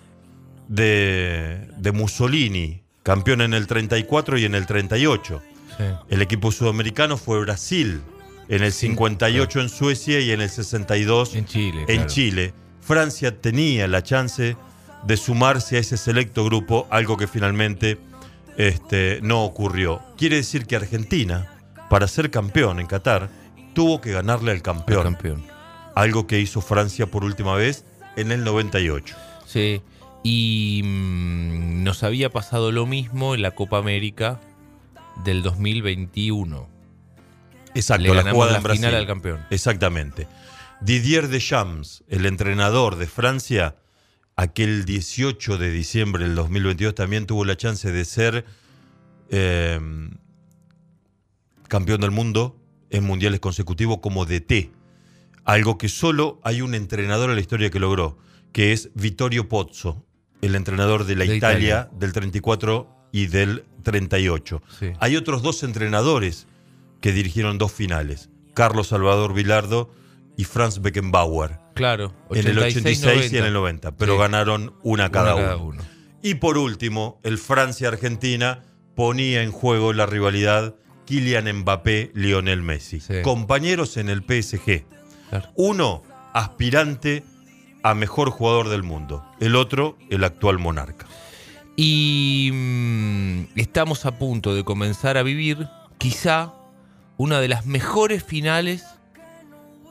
de, 0.69 1.69
de 1.76 1.93
Mussolini, 1.93 2.83
campeón 3.02 3.40
en 3.40 3.55
el 3.55 3.67
34 3.67 4.38
y 4.38 4.45
en 4.45 4.55
el 4.55 4.67
38. 4.67 5.43
Sí. 5.76 5.85
El 6.09 6.23
equipo 6.23 6.50
sudamericano 6.52 7.17
fue 7.17 7.40
Brasil, 7.40 8.02
en 8.49 8.62
el 8.62 8.73
58 8.73 9.61
en 9.61 9.69
Suecia 9.69 10.21
y 10.21 10.31
en 10.31 10.40
el 10.40 10.49
62 10.50 11.35
En 11.35 11.45
Chile. 11.47 11.81
en 11.83 11.87
claro. 11.87 12.07
Chile. 12.09 12.55
Francia 12.81 13.38
tenía 13.40 13.87
la 13.87 14.02
chance 14.02 14.57
de 15.05 15.17
sumarse 15.17 15.76
a 15.76 15.81
ese 15.81 15.97
selecto 15.97 16.45
grupo, 16.45 16.87
algo 16.90 17.17
que 17.17 17.26
finalmente 17.28 17.99
este, 18.57 19.21
no 19.23 19.45
ocurrió. 19.45 20.00
Quiere 20.17 20.37
decir 20.37 20.67
que 20.67 20.76
Argentina, 20.76 21.47
para 21.90 22.09
ser 22.09 22.31
campeón 22.31 22.81
en 22.81 22.87
Qatar, 22.87 23.28
tuvo 23.75 24.00
que 24.00 24.11
ganarle 24.12 24.50
al 24.52 24.62
campeón. 24.62 25.45
algo 25.95 26.26
que 26.26 26.40
hizo 26.40 26.61
Francia 26.61 27.07
por 27.07 27.25
última 27.25 27.55
vez 27.55 27.85
en 28.21 28.33
el 28.33 28.45
98. 28.45 29.17
Sí. 29.47 29.81
Y 30.23 30.83
mm, 30.85 31.85
nos 31.85 32.03
había 32.03 32.31
pasado 32.31 32.73
lo 32.73 32.87
mismo 32.87 33.35
en 33.35 33.43
la 33.43 33.53
Copa 33.53 33.79
América 33.79 34.41
del 35.25 35.43
2021. 35.43 36.69
Exacto, 37.75 38.03
Le 38.03 38.09
la 38.09 38.15
ganamos 38.17 38.35
jugada 38.35 38.53
la 38.53 38.59
en 38.59 38.63
Brasil. 38.65 38.81
final 38.81 38.95
al 38.97 39.07
campeón. 39.07 39.47
Exactamente. 39.51 40.27
Didier 40.81 41.29
Deschamps, 41.29 42.05
el 42.09 42.27
entrenador 42.27 42.97
de 42.97 43.07
Francia, 43.07 43.77
aquel 44.37 44.85
18 44.85 45.59
de 45.59 45.71
diciembre 45.71 46.25
del 46.25 46.35
2022 46.35 46.95
también 46.95 47.27
tuvo 47.27 47.45
la 47.45 47.57
chance 47.57 47.91
de 47.91 48.05
ser 48.05 48.45
eh, 49.31 49.81
campeón 51.69 52.01
del 52.01 52.11
mundo 52.11 52.57
en 52.91 53.05
mundiales 53.05 53.41
consecutivos 53.41 53.99
como 53.99 54.25
DT. 54.25 54.71
Algo 55.49 55.78
que 55.78 55.88
solo 55.88 56.40
hay 56.45 56.61
un 56.61 56.75
entrenador 56.75 57.31
en 57.31 57.37
la 57.37 57.40
historia 57.40 57.71
que 57.71 57.81
logró, 57.81 58.19
que 58.52 58.75
es 58.75 58.90
Vittorio 58.95 59.49
Pozzo, 59.49 60.05
el 60.43 60.55
entrenador 60.55 61.05
de 61.07 61.17
la 61.17 61.25
De 61.25 61.37
Italia, 61.37 61.59
Italia. 61.87 61.90
del 61.99 62.12
34 62.12 63.09
y 63.12 63.28
del 63.28 63.64
38. 63.83 64.62
Sí. 64.78 64.93
Hay 65.00 65.17
otros 65.17 65.40
dos 65.43 65.62
entrenadores 65.62 66.47
que 67.00 67.12
dirigieron 67.12 67.57
dos 67.57 67.73
finales, 67.73 68.28
Carlos 68.52 68.88
Salvador 68.88 69.33
Vilardo 69.33 69.90
y 70.37 70.45
Franz 70.45 70.83
Beckenbauer, 70.83 71.59
Claro. 71.75 72.12
en 72.31 72.47
el 72.47 72.59
86 72.59 73.33
y 73.33 73.38
en 73.38 73.45
el 73.45 73.55
90, 73.55 73.97
pero 73.97 74.12
Sí. 74.14 74.19
ganaron 74.19 74.75
una 74.83 75.11
cada, 75.11 75.35
Una 75.35 75.45
cada 75.45 75.57
uno. 75.57 75.67
uno. 75.76 75.83
Y 76.23 76.35
por 76.35 76.59
último, 76.59 77.21
el 77.25 77.38
Francia-Argentina 77.38 78.64
ponía 78.95 79.43
en 79.43 79.50
juego 79.50 79.95
la 79.95 80.05
rivalidad 80.05 80.75
Kylian 81.07 81.47
Mbappé-Lionel 81.64 82.61
Messi. 82.62 83.00
Sí. 83.00 83.23
Compañeros 83.23 83.97
en 83.97 84.11
el 84.11 84.23
PSG. 84.23 84.85
Claro. 85.31 85.51
Uno, 85.55 86.03
aspirante 86.33 87.25
a 87.83 87.95
mejor 87.95 88.31
jugador 88.31 88.69
del 88.69 88.83
mundo. 88.83 89.25
El 89.41 89.57
otro, 89.57 89.99
el 90.11 90.25
actual 90.25 90.59
monarca. 90.59 91.07
Y 91.77 92.51
mm, 92.53 93.59
estamos 93.59 94.05
a 94.05 94.19
punto 94.19 94.55
de 94.55 94.65
comenzar 94.65 95.17
a 95.17 95.23
vivir 95.23 95.69
quizá 95.99 96.53
una 97.17 97.41
de 97.41 97.49
las 97.49 97.67
mejores 97.67 98.25
finales 98.25 98.85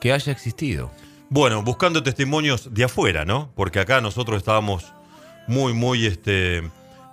que 0.00 0.12
haya 0.12 0.32
existido. 0.32 0.90
Bueno, 1.30 1.62
buscando 1.62 2.02
testimonios 2.02 2.72
de 2.72 2.84
afuera, 2.84 3.24
¿no? 3.24 3.52
Porque 3.54 3.80
acá 3.80 4.00
nosotros 4.00 4.38
estábamos 4.38 4.92
muy, 5.46 5.72
muy 5.74 6.06
este, 6.06 6.62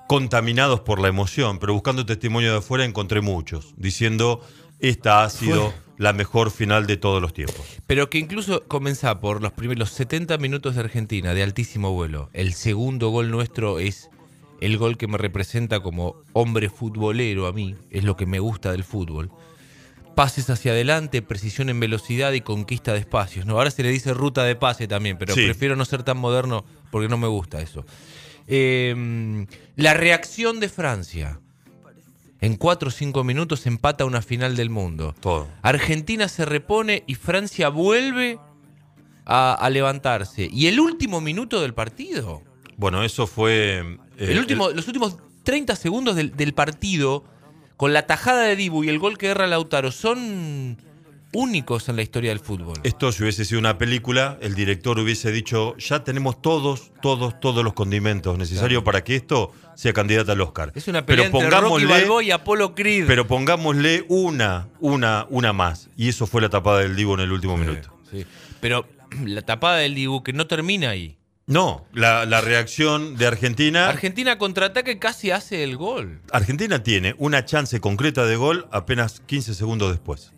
contaminados 0.07 0.81
por 0.81 0.99
la 0.99 1.09
emoción, 1.09 1.59
pero 1.59 1.73
buscando 1.73 2.05
testimonios 2.05 2.53
de 2.53 2.59
afuera 2.59 2.85
encontré 2.85 3.21
muchos, 3.21 3.73
diciendo, 3.77 4.41
esta 4.79 5.23
ha 5.23 5.29
sido 5.29 5.73
la 5.97 6.13
mejor 6.13 6.51
final 6.51 6.87
de 6.87 6.97
todos 6.97 7.21
los 7.21 7.33
tiempos. 7.33 7.65
Pero 7.87 8.09
que 8.09 8.17
incluso 8.17 8.63
comenzá 8.67 9.19
por 9.19 9.41
los 9.41 9.53
primeros 9.53 9.91
70 9.91 10.37
minutos 10.37 10.75
de 10.75 10.81
Argentina 10.81 11.33
de 11.33 11.43
altísimo 11.43 11.91
vuelo. 11.91 12.29
El 12.33 12.53
segundo 12.53 13.09
gol 13.09 13.31
nuestro 13.31 13.79
es 13.79 14.09
el 14.61 14.77
gol 14.77 14.97
que 14.97 15.07
me 15.07 15.17
representa 15.17 15.79
como 15.81 16.15
hombre 16.33 16.69
futbolero 16.69 17.47
a 17.47 17.53
mí, 17.53 17.75
es 17.91 18.03
lo 18.03 18.15
que 18.15 18.25
me 18.25 18.39
gusta 18.39 18.71
del 18.71 18.83
fútbol. 18.83 19.29
Pases 20.15 20.49
hacia 20.49 20.71
adelante, 20.71 21.21
precisión 21.21 21.69
en 21.69 21.79
velocidad 21.79 22.31
y 22.31 22.39
conquista 22.41 22.93
de 22.93 22.99
espacios. 22.99 23.45
¿no? 23.45 23.57
Ahora 23.57 23.69
se 23.71 23.83
le 23.83 23.89
dice 23.89 24.13
ruta 24.13 24.43
de 24.45 24.55
pase 24.55 24.87
también, 24.87 25.17
pero 25.17 25.33
Sí. 25.35 25.43
prefiero 25.43 25.75
no 25.75 25.83
ser 25.83 26.03
tan 26.03 26.17
moderno 26.17 26.65
porque 26.89 27.09
no 27.09 27.17
me 27.17 27.27
gusta 27.27 27.61
eso. 27.61 27.85
Eh, 28.47 29.45
la 29.75 29.93
reacción 29.93 30.59
de 30.59 30.69
Francia. 30.69 31.39
En 32.41 32.55
4 32.57 32.89
o 32.89 32.91
5 32.91 33.23
minutos 33.23 33.65
empata 33.65 34.05
una 34.05 34.21
final 34.21 34.55
del 34.55 34.69
mundo. 34.69 35.15
Todo. 35.19 35.47
Argentina 35.61 36.27
se 36.27 36.45
repone 36.45 37.03
y 37.07 37.15
Francia 37.15 37.69
vuelve 37.69 38.39
a, 39.25 39.53
a 39.53 39.69
levantarse. 39.69 40.47
Y 40.51 40.67
el 40.67 40.79
último 40.79 41.21
minuto 41.21 41.61
del 41.61 41.73
partido, 41.73 42.43
Bueno, 42.77 43.03
eso 43.03 43.25
fue... 43.25 43.79
eh, 44.17 44.27
el 44.31 44.39
último, 44.39 44.69
los 44.69 44.85
últimos 44.87 45.17
30 45.43 45.75
segundos 45.75 46.15
del, 46.15 46.35
del 46.35 46.53
partido, 46.53 47.23
con 47.77 47.93
la 47.93 48.05
tajada 48.05 48.43
de 48.43 48.55
Dibu 48.55 48.83
y 48.83 48.89
el 48.89 48.99
gol 48.99 49.17
que 49.17 49.27
erra 49.27 49.47
Lautaro, 49.47 49.91
son 49.91 50.77
únicos 51.33 51.89
en 51.89 51.95
la 51.95 52.01
historia 52.01 52.31
del 52.31 52.39
fútbol. 52.39 52.79
Esto 52.83 53.11
si 53.11 53.23
hubiese 53.23 53.45
sido 53.45 53.59
una 53.59 53.77
película, 53.77 54.37
el 54.41 54.55
director 54.55 54.97
hubiese 54.99 55.31
dicho, 55.31 55.75
ya 55.77 56.03
tenemos 56.03 56.41
todos, 56.41 56.91
todos, 57.01 57.39
todos 57.39 57.63
los 57.63 57.73
condimentos 57.73 58.37
necesarios 58.37 58.83
para 58.83 59.03
que 59.03 59.15
esto 59.15 59.51
sea 59.75 59.93
candidata 59.93 60.31
al 60.31 60.41
Oscar. 60.41 60.71
Es 60.75 60.87
una 60.87 61.05
pelea 61.05 61.29
pero 61.31 61.43
entre 61.43 61.49
Rocky 61.49 61.61
pongámosle, 61.61 62.01
Balboa 62.01 62.23
y 62.23 62.31
Apolo 62.31 62.75
Creed. 62.75 63.05
pero 63.07 63.27
pongámosle 63.27 64.05
una, 64.07 64.67
una, 64.79 65.27
una 65.29 65.53
más. 65.53 65.89
Y 65.97 66.09
eso 66.09 66.25
fue 66.25 66.41
la 66.41 66.49
tapada 66.49 66.79
del 66.79 66.95
Divo 66.95 67.15
en 67.15 67.21
el 67.21 67.31
último 67.31 67.57
minuto. 67.57 67.93
Sí. 68.09 68.25
Pero 68.61 68.87
la 69.25 69.41
tapada 69.41 69.77
del 69.77 69.95
Dibu 69.95 70.23
que 70.23 70.33
no 70.33 70.47
termina 70.47 70.89
ahí. 70.89 71.17
No, 71.47 71.85
la, 71.93 72.25
la 72.25 72.41
reacción 72.41 73.17
de 73.17 73.27
Argentina. 73.27 73.87
Argentina 73.87 74.39
contraataca 74.39 74.89
y 74.89 74.97
casi 74.97 75.29
hace 75.29 75.63
el 75.63 75.77
gol. 75.77 76.21
Argentina 76.31 76.81
tiene 76.81 77.13
una 77.19 77.45
chance 77.45 77.79
concreta 77.79 78.25
de 78.25 78.35
gol 78.35 78.67
apenas 78.71 79.21
15 79.27 79.53
segundos 79.53 79.91
después 79.91 80.33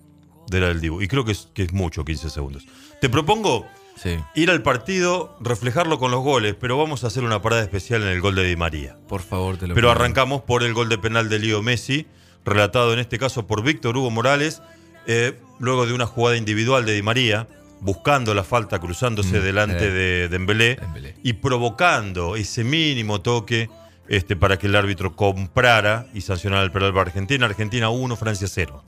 de 0.49 0.59
la 0.59 0.67
del 0.67 0.81
Divo. 0.81 1.01
Y 1.01 1.07
creo 1.07 1.25
que 1.25 1.31
es, 1.33 1.49
que 1.53 1.63
es 1.63 1.73
mucho 1.73 2.03
15 2.05 2.29
segundos. 2.29 2.65
Te 3.01 3.09
propongo 3.09 3.65
Sí. 3.95 4.17
ir 4.35 4.51
al 4.51 4.61
partido, 4.61 5.35
reflejarlo 5.39 5.97
con 5.97 6.11
los 6.11 6.21
goles, 6.23 6.55
pero 6.59 6.77
vamos 6.77 7.03
a 7.03 7.07
hacer 7.07 7.23
una 7.23 7.41
parada 7.41 7.63
especial 7.63 8.03
en 8.03 8.09
el 8.09 8.21
gol 8.21 8.35
de 8.35 8.43
Di 8.43 8.55
María. 8.55 8.95
Por 9.07 9.21
favor, 9.21 9.57
te 9.57 9.65
lo 9.67 9.73
Pero 9.73 9.87
pido. 9.87 9.91
arrancamos 9.91 10.41
por 10.43 10.63
el 10.63 10.73
gol 10.75 10.87
de 10.89 10.97
penal 10.99 11.29
de 11.29 11.39
Leo 11.39 11.61
Messi, 11.63 12.05
relatado 12.45 12.93
en 12.93 12.99
este 12.99 13.17
caso 13.17 13.47
por 13.47 13.63
Víctor 13.63 13.97
Hugo 13.97 14.11
Morales, 14.11 14.61
eh, 15.07 15.39
luego 15.59 15.85
de 15.87 15.93
una 15.93 16.05
jugada 16.05 16.37
individual 16.37 16.85
de 16.85 16.93
Di 16.93 17.01
María, 17.01 17.47
buscando 17.81 18.33
la 18.35 18.43
falta, 18.43 18.79
cruzándose 18.79 19.39
Mm, 19.39 19.43
delante 19.43 19.87
eh. 19.87 19.91
de 19.91 20.29
Dembélé, 20.29 20.75
Dembélé. 20.75 21.15
y 21.23 21.33
provocando 21.33 22.35
ese 22.35 22.63
mínimo 22.63 23.21
toque 23.21 23.69
este, 24.07 24.35
para 24.35 24.57
que 24.57 24.67
el 24.67 24.75
árbitro 24.75 25.15
comprara 25.15 26.07
y 26.13 26.21
sancionara 26.21 26.63
el 26.63 26.71
penal 26.71 26.91
para 26.93 27.07
Argentina. 27.07 27.45
Argentina 27.45 27.89
1, 27.89 28.15
Francia 28.15 28.47
0. 28.47 28.83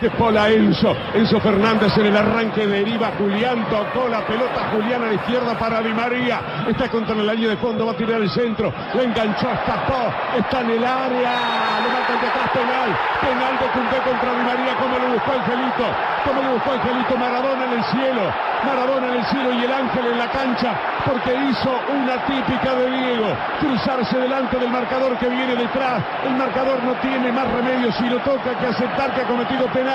Que 0.00 0.10
pola 0.10 0.48
Enzo, 0.48 0.94
Enzo 1.12 1.40
Fernández 1.40 1.90
en 1.98 2.06
el 2.06 2.16
arranque 2.16 2.68
deriva 2.68 3.10
Julián, 3.18 3.66
tocó 3.68 4.06
la 4.06 4.24
pelota 4.24 4.70
Julián 4.70 5.02
a 5.02 5.06
la 5.06 5.14
izquierda 5.14 5.58
para 5.58 5.82
Di 5.82 5.92
María, 5.92 6.40
está 6.68 6.88
contra 6.88 7.16
el 7.16 7.28
año 7.28 7.48
de 7.48 7.56
fondo, 7.56 7.84
va 7.84 7.92
a 7.92 7.96
tirar 7.96 8.20
el 8.22 8.30
centro, 8.30 8.72
la 8.94 9.02
enganchó, 9.02 9.50
escapó, 9.50 10.14
está 10.38 10.60
en 10.60 10.70
el 10.70 10.84
área, 10.84 11.34
lo 11.82 11.90
marcan 11.90 12.20
de 12.20 12.26
atrás 12.30 12.50
penal, 12.54 12.90
penal 13.20 13.54
de 13.58 13.66
Cundé 13.74 13.98
contra 14.06 14.30
Di 14.38 14.42
María, 14.46 14.74
como 14.78 14.98
lo 15.02 15.14
buscó 15.14 15.32
Angelito, 15.32 15.86
como 16.22 16.42
lo 16.46 16.52
buscó 16.54 16.70
Angelito, 16.78 17.16
Maradona 17.18 17.64
en 17.64 17.72
el 17.72 17.84
cielo, 17.90 18.22
Maradona 18.62 19.06
en 19.08 19.14
el 19.18 19.24
cielo 19.26 19.52
y 19.52 19.64
el 19.64 19.72
ángel 19.72 20.06
en 20.06 20.18
la 20.18 20.30
cancha, 20.30 20.70
porque 21.06 21.34
hizo 21.34 21.74
una 21.90 22.22
típica 22.22 22.70
de 22.70 22.86
Diego, 22.86 23.34
cruzarse 23.58 24.16
delante 24.16 24.58
del 24.58 24.70
marcador 24.70 25.18
que 25.18 25.28
viene 25.28 25.56
detrás, 25.56 26.02
el 26.24 26.36
marcador 26.38 26.84
no 26.84 26.94
tiene 27.02 27.32
más 27.32 27.50
remedio 27.50 27.90
si 27.98 28.08
lo 28.08 28.18
toca 28.20 28.54
que 28.60 28.66
aceptar 28.66 29.10
que 29.12 29.22
ha 29.22 29.26
cometido 29.26 29.66
penal, 29.74 29.87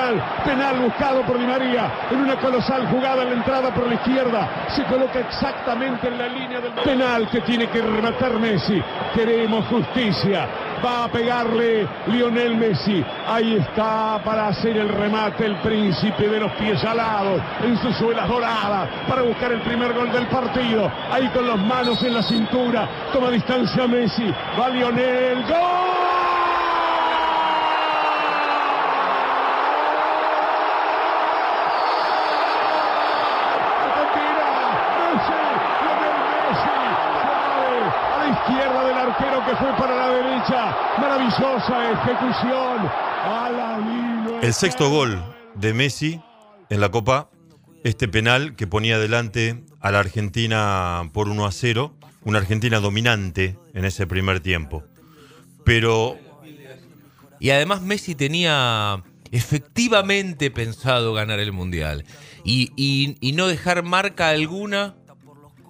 penal 0.43 0.79
buscado 0.79 1.21
por 1.23 1.38
Di 1.38 1.45
María, 1.45 1.91
en 2.12 2.21
una 2.21 2.35
colosal 2.38 2.88
jugada 2.88 3.23
en 3.23 3.29
la 3.29 3.35
entrada 3.35 3.73
por 3.73 3.88
la 3.88 3.95
izquierda, 3.95 4.67
se 4.69 4.83
coloca 4.83 5.19
exactamente 5.19 6.07
en 6.07 6.17
la 6.17 6.27
línea 6.27 6.59
del 6.59 6.71
penal 6.73 7.29
que 7.29 7.41
tiene 7.41 7.67
que 7.67 7.81
rematar 7.81 8.33
Messi, 8.39 8.81
queremos 9.13 9.65
justicia, 9.67 10.47
va 10.83 11.05
a 11.05 11.07
pegarle 11.07 11.88
Lionel 12.07 12.57
Messi. 12.57 13.03
Ahí 13.27 13.55
está 13.55 14.21
para 14.23 14.47
hacer 14.47 14.77
el 14.77 14.89
remate 14.89 15.45
el 15.45 15.55
príncipe 15.57 16.27
de 16.27 16.39
los 16.39 16.51
pies 16.53 16.83
alados 16.83 17.41
en 17.63 17.77
sus 17.77 17.95
suelas 17.95 18.27
doradas 18.27 18.89
para 19.07 19.21
buscar 19.21 19.51
el 19.51 19.62
primer 19.62 19.93
gol 19.93 20.12
del 20.12 20.27
partido. 20.27 20.91
Ahí 21.12 21.27
con 21.29 21.47
las 21.47 21.57
manos 21.57 22.01
en 22.03 22.13
la 22.13 22.23
cintura, 22.23 22.88
toma 23.12 23.29
distancia 23.29 23.88
Messi, 23.88 24.33
va 24.59 24.69
Lionel, 24.69 25.43
¡gol! 25.43 25.93
Argentina, 33.83 34.47
Messi, 35.00 35.41
Lionel 35.83 36.17
Messi, 36.27 36.77
suave, 37.21 37.79
a 38.13 38.17
la 38.19 38.27
izquierda 38.29 38.83
del 38.83 38.97
arquero 38.97 39.42
que 39.53 39.60
fue 39.60 39.75
para 39.77 39.95
la 39.95 40.10
derecha, 40.10 40.77
maravillosa 41.00 41.91
ejecución, 41.91 42.88
a 43.24 43.50
la 43.51 43.77
línea. 43.77 44.39
El 44.41 44.53
sexto 44.53 44.89
gol 44.89 45.24
de 45.55 45.74
Messi 45.74 46.19
en 46.69 46.81
la 46.81 46.89
Copa, 46.89 47.29
este 47.83 48.07
penal 48.07 48.55
que 48.55 48.65
ponía 48.67 48.98
delante 48.98 49.63
a 49.79 49.91
la 49.91 50.00
Argentina 50.00 51.03
por 51.13 51.27
1 51.29 51.45
a 51.45 51.51
0, 51.51 51.93
una 52.24 52.39
Argentina 52.39 52.79
dominante 52.79 53.57
en 53.74 53.86
ese 53.86 54.07
primer 54.07 54.39
tiempo. 54.39 54.83
Pero 55.65 56.17
Y 57.39 57.50
además 57.51 57.81
Messi 57.81 58.15
tenía 58.15 59.03
efectivamente 59.31 60.50
pensado 60.50 61.13
ganar 61.13 61.39
el 61.39 61.51
Mundial 61.51 62.05
y, 62.45 62.72
y- 62.77 63.17
y 63.19 63.33
no 63.33 63.48
dejar 63.48 63.83
marca 63.83 64.29
alguna 64.29 64.95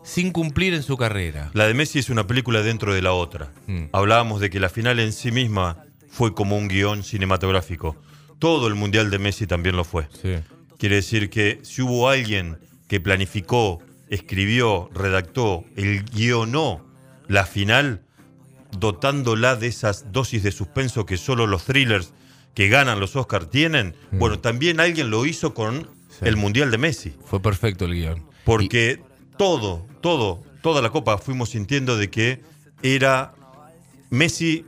sin 0.04 0.32
cumplir 0.32 0.74
en 0.74 0.84
su 0.84 0.98
carrera. 0.98 1.50
la 1.54 1.66
de 1.68 1.74
Messi 1.74 2.00
es 2.00 2.10
una 2.10 2.28
película 2.28 2.62
dentro 2.62 2.94
de 2.94 3.02
la 3.02 3.14
otra. 3.14 3.52
Mm. 3.68 3.86
Hablábamos 3.92 4.42
de 4.42 4.50
que 4.50 4.60
la 4.60 4.70
final 4.70 5.00
en 5.00 5.14
sí 5.14 5.32
misma 5.32 5.86
fue 6.10 6.34
como 6.34 6.58
un 6.58 6.68
guion 6.68 7.04
cinematográfico. 7.04 7.96
Todo 8.40 8.68
el 8.68 8.76
Mundial 8.76 9.10
de 9.10 9.20
Messi 9.20 9.48
también 9.48 9.76
lo 9.76 9.84
fue. 9.84 10.08
Sí. 10.22 10.36
Quiere 10.78 10.96
decir 10.98 11.30
que 11.30 11.60
si 11.64 11.82
hubo 11.82 12.10
alguien 12.10 12.58
que 12.88 13.00
planificó, 13.00 13.82
escribió, 14.10 14.90
redactó, 14.94 15.64
el 15.78 16.04
guionó 16.04 16.86
la 17.28 17.46
final, 17.46 18.02
dotándola 18.78 19.56
de 19.56 19.68
esas 19.68 20.12
dosis 20.12 20.44
de 20.44 20.52
suspenso 20.52 21.06
que 21.06 21.18
solo 21.18 21.48
los 21.48 21.64
thrillers 21.66 22.12
que 22.54 22.68
ganan 22.68 23.00
los 23.00 23.16
Oscars 23.16 23.50
tienen, 23.50 23.96
bueno, 24.12 24.40
también 24.40 24.80
alguien 24.80 25.10
lo 25.10 25.26
hizo 25.26 25.54
con 25.54 25.90
Sí. 26.10 26.20
el 26.26 26.38
Mundial 26.38 26.70
de 26.70 26.78
Messi. 26.78 27.14
Fue 27.26 27.42
perfecto 27.42 27.86
el 27.86 27.94
guion. 27.96 28.24
Porque 28.46 29.02
todo, 29.38 29.88
todo, 30.04 30.44
toda 30.62 30.84
la 30.84 30.92
copa 30.92 31.18
fuimos 31.18 31.50
sintiendo 31.50 31.98
de 31.98 32.12
que 32.12 32.42
era 32.84 33.34
Messi 34.12 34.66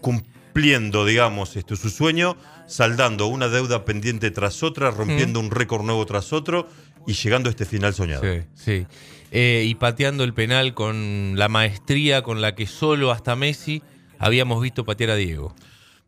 cumpliendo, 0.00 1.04
digamos, 1.04 1.54
este, 1.54 1.76
su 1.76 1.90
sueño 1.90 2.36
saldando 2.66 3.26
una 3.26 3.48
deuda 3.48 3.84
pendiente 3.84 4.30
tras 4.30 4.62
otra, 4.62 4.90
rompiendo 4.90 5.38
un 5.38 5.50
récord 5.50 5.84
nuevo 5.84 6.04
tras 6.06 6.32
otro 6.32 6.66
y 7.06 7.12
llegando 7.12 7.48
a 7.48 7.50
este 7.50 7.66
final 7.66 7.94
soñado. 7.94 8.22
Sí, 8.22 8.40
sí. 8.54 8.86
Eh, 9.30 9.64
y 9.66 9.74
pateando 9.74 10.24
el 10.24 10.32
penal 10.32 10.74
con 10.74 11.34
la 11.36 11.48
maestría 11.48 12.22
con 12.22 12.40
la 12.40 12.54
que 12.54 12.66
solo 12.66 13.10
hasta 13.10 13.36
Messi 13.36 13.82
habíamos 14.18 14.62
visto 14.62 14.84
patear 14.84 15.10
a 15.10 15.16
Diego. 15.16 15.54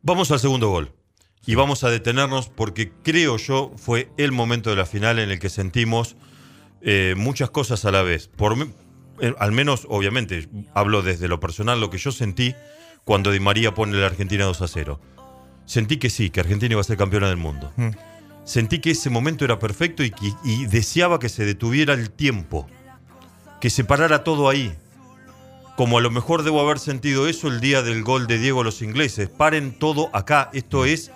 Vamos 0.02 0.30
al 0.30 0.40
segundo 0.40 0.70
gol. 0.70 0.92
Y 1.44 1.54
vamos 1.56 1.84
a 1.84 1.90
detenernos 1.90 2.48
porque 2.48 2.90
creo 3.04 3.36
yo 3.36 3.72
fue 3.76 4.08
el 4.16 4.32
momento 4.32 4.70
de 4.70 4.76
la 4.76 4.86
final 4.86 5.18
en 5.18 5.30
el 5.30 5.38
que 5.38 5.50
sentimos 5.50 6.16
eh, 6.86 7.14
muchas 7.16 7.50
cosas 7.50 7.84
a 7.84 7.90
la 7.90 8.00
vez. 8.02 8.28
Por, 8.28 8.56
eh, 9.20 9.34
al 9.38 9.52
menos, 9.52 9.86
obviamente, 9.90 10.48
hablo 10.72 11.02
desde 11.02 11.26
lo 11.28 11.40
personal, 11.40 11.80
lo 11.80 11.90
que 11.90 11.98
yo 11.98 12.12
sentí 12.12 12.54
cuando 13.04 13.30
Di 13.32 13.40
María 13.40 13.74
pone 13.74 13.96
la 13.98 14.06
Argentina 14.06 14.44
2 14.44 14.62
a 14.62 14.68
0. 14.68 15.00
Sentí 15.66 15.96
que 15.98 16.10
sí, 16.10 16.30
que 16.30 16.40
Argentina 16.40 16.72
iba 16.72 16.80
a 16.80 16.84
ser 16.84 16.96
campeona 16.96 17.28
del 17.28 17.36
mundo. 17.36 17.72
Sentí 18.44 18.78
que 18.78 18.92
ese 18.92 19.10
momento 19.10 19.44
era 19.44 19.58
perfecto 19.58 20.04
y, 20.04 20.10
que- 20.12 20.32
y 20.44 20.66
deseaba 20.66 21.18
que 21.18 21.28
se 21.28 21.44
detuviera 21.44 21.92
el 21.94 22.10
tiempo, 22.10 22.68
que 23.60 23.68
se 23.70 23.82
parara 23.84 24.22
todo 24.22 24.48
ahí. 24.48 24.72
Como 25.76 25.98
a 25.98 26.00
lo 26.00 26.10
mejor 26.10 26.42
debo 26.44 26.60
haber 26.60 26.78
sentido 26.78 27.26
eso 27.28 27.48
el 27.48 27.60
día 27.60 27.82
del 27.82 28.02
gol 28.04 28.26
de 28.28 28.38
Diego 28.38 28.60
a 28.60 28.64
los 28.64 28.80
ingleses. 28.80 29.28
Paren 29.28 29.72
todo 29.78 30.08
acá. 30.14 30.48
Esto 30.54 30.84
es. 30.84 31.10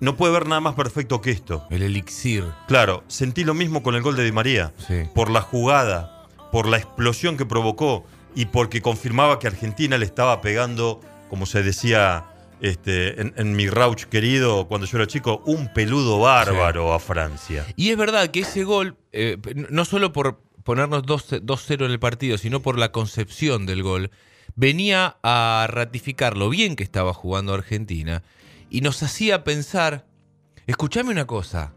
No 0.00 0.16
puede 0.16 0.34
haber 0.34 0.48
nada 0.48 0.60
más 0.60 0.74
perfecto 0.74 1.20
que 1.20 1.30
esto. 1.30 1.66
El 1.70 1.82
elixir. 1.82 2.44
Claro, 2.66 3.04
sentí 3.06 3.44
lo 3.44 3.54
mismo 3.54 3.82
con 3.82 3.94
el 3.94 4.02
gol 4.02 4.16
de 4.16 4.24
Di 4.24 4.32
María. 4.32 4.72
Sí. 4.86 5.02
Por 5.14 5.30
la 5.30 5.42
jugada, 5.42 6.26
por 6.50 6.66
la 6.66 6.78
explosión 6.78 7.36
que 7.36 7.44
provocó 7.44 8.04
y 8.34 8.46
porque 8.46 8.80
confirmaba 8.80 9.38
que 9.38 9.46
Argentina 9.46 9.98
le 9.98 10.06
estaba 10.06 10.40
pegando, 10.40 11.00
como 11.28 11.44
se 11.44 11.62
decía 11.62 12.24
este, 12.60 13.20
en, 13.20 13.34
en 13.36 13.54
mi 13.54 13.68
Rauch 13.68 14.04
querido 14.04 14.68
cuando 14.68 14.86
yo 14.86 14.98
era 14.98 15.06
chico, 15.06 15.42
un 15.46 15.72
peludo 15.72 16.18
bárbaro 16.18 16.92
a 16.94 16.98
Francia. 16.98 17.66
Y 17.76 17.90
es 17.90 17.96
verdad 17.96 18.30
que 18.30 18.40
ese 18.40 18.64
gol, 18.64 18.96
eh, 19.12 19.36
no 19.68 19.84
solo 19.84 20.12
por 20.12 20.40
ponernos 20.64 21.02
2 21.04 21.42
2-0 21.42 21.84
en 21.84 21.90
el 21.90 21.98
partido, 21.98 22.38
sino 22.38 22.60
por 22.60 22.78
la 22.78 22.92
concepción 22.92 23.66
del 23.66 23.82
gol, 23.82 24.10
venía 24.54 25.16
a 25.22 25.66
ratificar 25.68 26.36
lo 26.36 26.48
bien 26.48 26.76
que 26.76 26.84
estaba 26.84 27.12
jugando 27.12 27.54
Argentina 27.54 28.22
y 28.70 28.80
nos 28.80 29.02
hacía 29.02 29.44
pensar, 29.44 30.06
escuchame 30.66 31.10
una 31.10 31.26
cosa, 31.26 31.74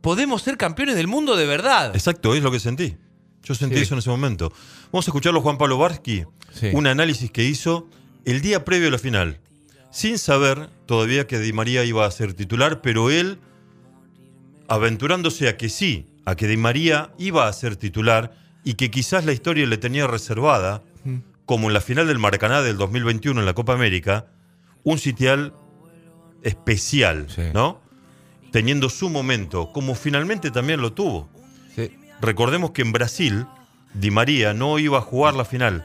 podemos 0.00 0.42
ser 0.42 0.56
campeones 0.56 0.96
del 0.96 1.06
mundo 1.06 1.36
de 1.36 1.46
verdad. 1.46 1.94
Exacto, 1.94 2.34
es 2.34 2.42
lo 2.42 2.50
que 2.50 2.60
sentí. 2.60 2.96
Yo 3.42 3.54
sentí 3.54 3.76
Sí. 3.76 3.82
eso 3.82 3.94
en 3.94 3.98
ese 4.00 4.10
momento. 4.10 4.52
Vamos 4.92 5.06
a 5.06 5.10
escucharlo 5.10 5.40
a 5.40 5.42
Juan 5.42 5.58
Pablo 5.58 5.78
Barsky, 5.78 6.24
Sí. 6.52 6.70
un 6.72 6.86
análisis 6.86 7.30
que 7.30 7.44
hizo 7.44 7.88
el 8.24 8.40
día 8.40 8.64
previo 8.64 8.88
a 8.88 8.90
la 8.90 8.98
final, 8.98 9.40
sin 9.90 10.18
saber 10.18 10.68
todavía 10.86 11.26
que 11.26 11.38
Di 11.38 11.52
María 11.52 11.84
iba 11.84 12.04
a 12.04 12.10
ser 12.10 12.34
titular, 12.34 12.80
pero 12.82 13.10
él 13.10 13.38
aventurándose 14.68 15.48
a 15.48 15.56
que 15.56 15.68
sí, 15.68 16.06
a 16.24 16.36
que 16.36 16.46
Di 16.46 16.56
María 16.56 17.12
iba 17.18 17.48
a 17.48 17.52
ser 17.52 17.76
titular 17.76 18.34
y 18.64 18.74
que 18.74 18.90
quizás 18.90 19.24
la 19.24 19.32
historia 19.32 19.66
le 19.66 19.78
tenía 19.78 20.06
reservada, 20.06 20.82
como 21.46 21.68
en 21.68 21.74
la 21.74 21.80
final 21.80 22.06
del 22.06 22.18
Maracaná 22.18 22.60
del 22.60 22.76
2021 22.76 23.40
en 23.40 23.46
la 23.46 23.54
Copa 23.54 23.72
América, 23.72 24.26
un 24.84 24.98
sitial 24.98 25.54
especial, 26.42 27.26
Sí. 27.28 27.42
¿no? 27.54 27.80
Teniendo 28.52 28.88
su 28.88 29.10
momento, 29.10 29.72
como 29.72 29.94
finalmente 29.94 30.50
también 30.50 30.80
lo 30.80 30.92
tuvo. 30.92 31.28
Sí. 31.74 31.92
Recordemos 32.20 32.70
que 32.70 32.82
en 32.82 32.92
Brasil, 32.92 33.46
Di 33.94 34.10
María 34.10 34.54
no 34.54 34.78
iba 34.78 34.98
a 34.98 35.02
jugar 35.02 35.34
la 35.34 35.44
final. 35.44 35.84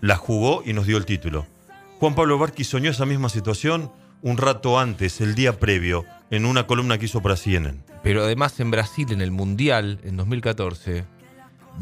La 0.00 0.16
jugó 0.16 0.62
y 0.64 0.72
nos 0.72 0.86
dio 0.86 0.96
el 0.96 1.06
título. 1.06 1.46
Juan 1.98 2.14
Pablo 2.14 2.38
Barqui 2.38 2.64
soñó 2.64 2.90
esa 2.90 3.04
misma 3.04 3.28
situación 3.28 3.90
un 4.22 4.36
rato 4.36 4.78
antes, 4.78 5.20
el 5.20 5.34
día 5.34 5.58
previo, 5.58 6.04
en 6.30 6.44
una 6.46 6.66
columna 6.66 6.98
que 6.98 7.06
hizo 7.06 7.20
para 7.20 7.36
CNN. 7.36 7.78
Pero 8.02 8.22
además 8.22 8.58
en 8.60 8.70
Brasil, 8.70 9.10
en 9.12 9.20
el 9.20 9.30
Mundial, 9.30 9.98
en 10.04 10.16
2014, 10.16 11.04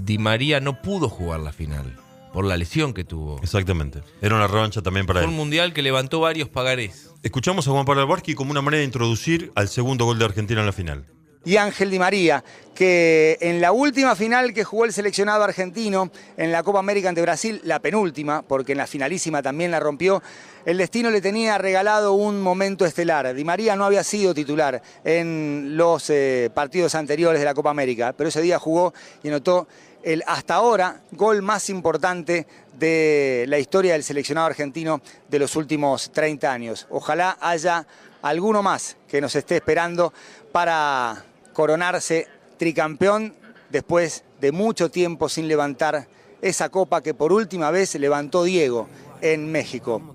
Di 0.05 0.19
María 0.19 0.61
no 0.61 0.81
pudo 0.83 1.09
jugar 1.09 1.41
la 1.41 1.53
final 1.53 1.95
por 2.39 2.45
la 2.45 2.57
lesión 2.57 2.95
que 2.95 3.03
tuvo. 3.03 3.41
Exactamente. 3.43 4.01
Era 4.23 4.37
una 4.37 4.47
revancha 4.47 4.81
también 4.81 5.07
para 5.07 5.19
Fue 5.19 5.27
un 5.27 5.33
él. 5.35 5.39
Mundial 5.39 5.73
que 5.73 5.83
levantó 5.83 6.21
varios 6.21 6.49
pagarés. 6.49 7.11
Escuchamos 7.25 7.67
a 7.67 7.73
Juan 7.73 7.85
Pablo 7.85 8.07
Barqui 8.07 8.37
como 8.37 8.53
una 8.53 8.63
manera 8.63 8.79
de 8.79 8.85
introducir 8.85 9.51
al 9.57 9.67
segundo 9.69 10.05
gol 10.05 10.21
de 10.21 10.27
Argentina 10.27 10.61
en 10.61 10.67
la 10.67 10.73
final. 10.73 11.05
y 11.45 11.57
Ángel 11.57 11.91
Di 11.91 11.99
María, 11.99 12.45
que 12.77 13.39
en 13.41 13.61
la 13.61 13.73
última 13.73 14.15
final 14.15 14.53
que 14.53 14.63
jugó 14.63 14.85
el 14.85 14.93
seleccionado 14.93 15.43
argentino 15.43 16.13
en 16.37 16.53
la 16.53 16.63
Copa 16.63 16.79
América 16.79 17.09
ante 17.09 17.23
Brasil, 17.23 17.61
la 17.65 17.81
penúltima, 17.81 18.43
porque 18.43 18.73
en 18.73 18.79
la 18.79 18.87
finalísima 18.87 19.43
también 19.43 19.71
la 19.73 19.81
rompió, 19.81 20.23
el 20.65 20.77
destino 20.79 21.11
le 21.11 21.21
tenía 21.21 21.57
regalado 21.59 22.13
un 22.13 22.41
momento 22.41 22.85
estelar. 22.85 23.35
Di 23.35 23.45
María 23.45 23.75
no 23.75 23.85
había 23.85 24.05
sido 24.05 24.35
titular 24.35 24.83
en 25.03 25.77
los 25.77 26.11
eh, 26.11 26.51
partidos 26.55 26.95
anteriores 26.95 27.41
de 27.41 27.47
la 27.47 27.55
Copa 27.55 27.71
América, 27.71 28.13
pero 28.17 28.29
ese 28.29 28.43
día 28.43 28.59
jugó 28.59 28.93
y 29.23 29.29
anotó 29.29 29.67
el 30.03 30.23
hasta 30.27 30.55
ahora 30.55 31.01
gol 31.13 31.43
más 31.43 31.71
importante 31.71 32.47
de 32.79 33.45
la 33.49 33.59
historia 33.59 33.93
del 33.93 34.05
seleccionado 34.05 34.47
argentino 34.47 35.01
de 35.29 35.39
los 35.39 35.57
últimos 35.57 36.11
30 36.13 36.53
años. 36.53 36.87
Ojalá 36.91 37.37
haya 37.41 37.87
alguno 38.23 38.63
más 38.63 38.97
que 39.09 39.21
nos 39.21 39.35
esté 39.35 39.57
esperando 39.57 40.13
para 40.53 41.25
coronarse 41.53 42.29
tricampeón 42.57 43.35
después 43.71 44.25
de 44.41 44.53
mucho 44.53 44.91
tiempo 44.91 45.29
sin 45.29 45.49
levantar 45.49 46.07
esa 46.41 46.69
copa 46.69 47.03
que 47.03 47.15
por 47.15 47.33
última 47.33 47.71
vez 47.71 47.95
levantó 47.97 48.45
Diego 48.45 48.89
en 49.21 49.51
México. 49.51 50.15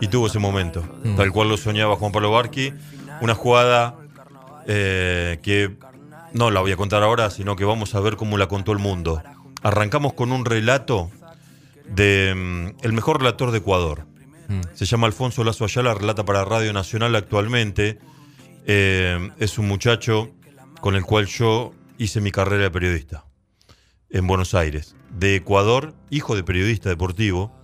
Y 0.00 0.08
tuvo 0.08 0.28
ese 0.28 0.38
momento, 0.38 0.84
tal 1.16 1.32
cual 1.32 1.48
lo 1.48 1.56
soñaba 1.56 1.96
Juan 1.96 2.12
Pablo 2.12 2.30
Barqui. 2.30 2.72
Una 3.20 3.34
jugada 3.34 3.96
eh, 4.66 5.38
que 5.42 5.76
no 6.32 6.50
la 6.50 6.60
voy 6.60 6.72
a 6.72 6.76
contar 6.76 7.02
ahora, 7.02 7.30
sino 7.30 7.56
que 7.56 7.64
vamos 7.64 7.94
a 7.94 8.00
ver 8.00 8.16
cómo 8.16 8.38
la 8.38 8.48
contó 8.48 8.72
el 8.72 8.78
mundo. 8.78 9.22
Arrancamos 9.62 10.14
con 10.14 10.32
un 10.32 10.44
relato 10.44 11.10
de 11.86 12.34
mm, 12.34 12.84
el 12.84 12.92
mejor 12.92 13.18
relator 13.18 13.50
de 13.50 13.58
Ecuador. 13.58 14.06
Se 14.74 14.84
llama 14.84 15.06
Alfonso 15.06 15.44
Lazo 15.44 15.64
Ayala, 15.64 15.94
relata 15.94 16.24
para 16.24 16.44
Radio 16.44 16.72
Nacional 16.72 17.14
actualmente. 17.14 18.00
Eh, 18.66 19.30
es 19.38 19.58
un 19.58 19.68
muchacho 19.68 20.32
con 20.80 20.96
el 20.96 21.04
cual 21.04 21.26
yo 21.26 21.72
hice 21.98 22.20
mi 22.20 22.32
carrera 22.32 22.64
de 22.64 22.70
periodista 22.70 23.24
en 24.08 24.26
Buenos 24.26 24.54
Aires. 24.54 24.96
De 25.10 25.36
Ecuador, 25.36 25.94
hijo 26.10 26.34
de 26.34 26.42
periodista 26.42 26.88
deportivo, 26.88 27.54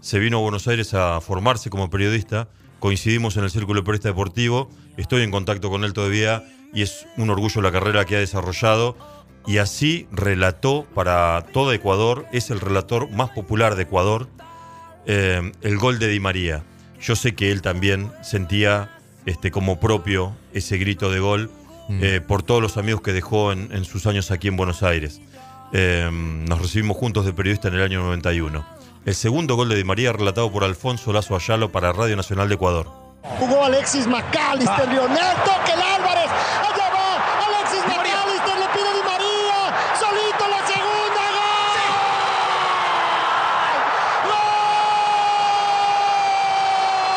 se 0.00 0.18
vino 0.18 0.36
a 0.36 0.40
Buenos 0.42 0.68
Aires 0.68 0.92
a 0.92 1.20
formarse 1.22 1.70
como 1.70 1.88
periodista. 1.88 2.50
Coincidimos 2.80 3.38
en 3.38 3.44
el 3.44 3.50
Círculo 3.50 3.80
de 3.80 3.84
Periodista 3.84 4.10
Deportivo. 4.10 4.68
Estoy 4.98 5.22
en 5.22 5.30
contacto 5.30 5.70
con 5.70 5.84
él 5.84 5.94
todavía 5.94 6.44
y 6.72 6.82
es 6.82 7.06
un 7.16 7.30
orgullo 7.30 7.62
la 7.62 7.72
carrera 7.72 8.04
que 8.04 8.16
ha 8.16 8.20
desarrollado. 8.20 8.96
Y 9.46 9.58
así 9.58 10.08
relató 10.10 10.86
para 10.94 11.46
todo 11.52 11.72
Ecuador, 11.72 12.26
es 12.32 12.50
el 12.50 12.60
relator 12.60 13.10
más 13.10 13.30
popular 13.30 13.76
de 13.76 13.84
Ecuador, 13.84 14.28
eh, 15.06 15.52
el 15.62 15.78
gol 15.78 15.98
de 15.98 16.08
Di 16.08 16.18
María. 16.18 16.64
Yo 17.00 17.14
sé 17.14 17.34
que 17.34 17.52
él 17.52 17.62
también 17.62 18.10
sentía 18.22 18.98
este, 19.24 19.50
como 19.50 19.78
propio 19.78 20.36
ese 20.52 20.78
grito 20.78 21.10
de 21.10 21.20
gol 21.20 21.50
eh, 21.88 22.20
por 22.26 22.42
todos 22.42 22.60
los 22.60 22.76
amigos 22.76 23.02
que 23.02 23.12
dejó 23.12 23.52
en, 23.52 23.68
en 23.70 23.84
sus 23.84 24.06
años 24.06 24.32
aquí 24.32 24.48
en 24.48 24.56
Buenos 24.56 24.82
Aires. 24.82 25.20
Eh, 25.72 26.08
nos 26.12 26.60
recibimos 26.60 26.96
juntos 26.96 27.24
de 27.24 27.32
periodista 27.32 27.68
en 27.68 27.74
el 27.74 27.82
año 27.82 28.02
91. 28.02 28.64
El 29.04 29.14
segundo 29.14 29.56
gol 29.56 29.68
de 29.68 29.76
Di 29.76 29.84
María 29.84 30.12
relatado 30.12 30.50
por 30.50 30.64
Alfonso 30.64 31.12
Lazo 31.12 31.36
Ayalo 31.36 31.70
para 31.70 31.92
Radio 31.92 32.16
Nacional 32.16 32.48
de 32.48 32.54
Ecuador. 32.54 33.05
Jugó 33.38 33.64
Alexis 33.64 34.06
McAllister, 34.06 34.88
Lionel, 34.88 35.36
toque 35.44 35.72
el 35.72 35.82
Álvarez. 35.82 36.30
Allá 36.62 36.90
va 36.94 37.18
Alexis 37.46 37.84
McAllister, 37.86 38.56
le 38.58 38.68
pide 38.68 38.94
Di 38.94 39.02
María. 39.02 39.58
Solito 40.00 40.48
la 40.48 40.66
segunda, 40.66 41.22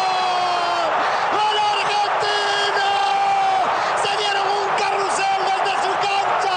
¡Gol! 0.09 0.89
¡Gol 1.39 1.57
Argentina! 1.73 2.89
Se 4.03 4.11
dieron 4.17 4.47
un 4.59 4.69
carrusel 4.77 5.39
desde 5.47 5.73
su 5.85 5.91
cancha. 6.03 6.55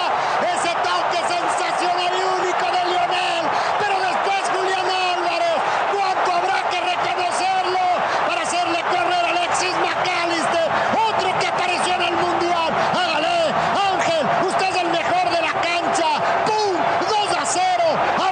Ese 0.52 0.72
toque 0.82 1.20
sensacional 1.32 2.12
y 2.18 2.22
único 2.40 2.66
de 2.66 2.82
Lionel. 2.90 3.44
Pero 3.78 3.94
después 4.00 4.40
Julián 4.54 4.88
Álvarez. 5.16 5.58
¿Cuánto 5.94 6.28
habrá 6.32 6.58
que 6.70 6.80
reconocerlo 6.80 7.84
para 8.26 8.42
hacerle 8.42 8.80
correr 8.90 9.24
a 9.24 9.30
Alexis 9.30 9.74
McAllister? 9.78 10.66
Otro 11.08 11.28
que 11.38 11.46
apareció 11.46 11.94
en 11.94 12.02
el 12.02 12.16
Mundial. 12.16 12.70
Hágale, 12.92 13.38
Ángel, 13.90 14.22
usted 14.46 14.68
es 14.70 14.76
el 14.82 14.88
mejor 14.90 15.24
de 15.30 15.40
la 15.42 15.52
cancha. 15.68 16.08
¡Pum! 16.46 16.74
2 17.08 17.36
a 17.40 17.44
0. 17.44 17.62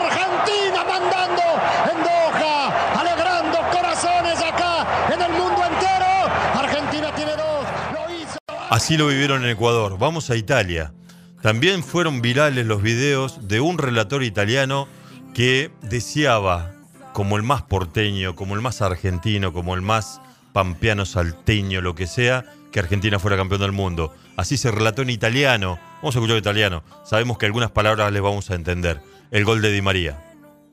Argentina 0.01 0.85
mandando 0.85 1.43
en 1.91 1.99
Doha. 2.05 2.71
Alegrando 3.01 3.59
corazones 3.71 4.41
acá 4.41 4.87
en 5.13 5.21
el 5.23 5.33
mundo 5.33 5.61
entero. 5.65 6.11
Argentina 6.59 7.13
tiene 7.15 7.33
dos. 7.37 7.65
Lo 7.95 8.11
hizo. 8.15 8.39
Así 8.71 8.97
lo 8.97 9.09
vivieron 9.09 9.43
en 9.43 9.51
Ecuador. 9.51 9.99
Vamos 9.99 10.31
a 10.31 10.37
Italia. 10.37 10.93
También 11.43 11.83
fueron 11.83 12.23
virales 12.23 12.65
los 12.67 12.81
videos 12.81 13.49
de 13.49 13.59
un 13.59 13.79
relator 13.79 14.23
italiano 14.23 14.87
que 15.35 15.73
deseaba, 15.83 16.71
como 17.13 17.37
el 17.37 17.43
más 17.43 17.63
porteño, 17.63 18.37
como 18.37 18.55
el 18.55 18.61
más 18.61 18.81
argentino, 18.81 19.53
como 19.53 19.75
el 19.75 19.83
más 19.83 20.21
pampeano, 20.53 21.05
salteño, 21.05 21.81
lo 21.81 21.97
que 21.97 22.07
sea, 22.07 22.45
que 22.71 22.79
Argentina 22.79 23.19
fuera 23.19 23.37
campeón 23.37 23.63
del 23.63 23.73
mundo. 23.73 24.15
Así 24.37 24.57
se 24.57 24.71
relató 24.71 25.03
en 25.03 25.11
italiano. 25.11 25.81
Vamos 25.97 26.15
a 26.15 26.21
escuchar 26.21 26.39
italiano. 26.39 26.85
Sabemos 27.05 27.39
que 27.39 27.47
algunas 27.47 27.73
palabras 27.73 28.13
les 28.13 28.23
vamos 28.23 28.53
a 28.53 28.55
entender. 28.55 29.01
El 29.33 29.45
gol 29.45 29.63
de 29.63 29.73
Di 29.73 29.83
María. 29.83 30.30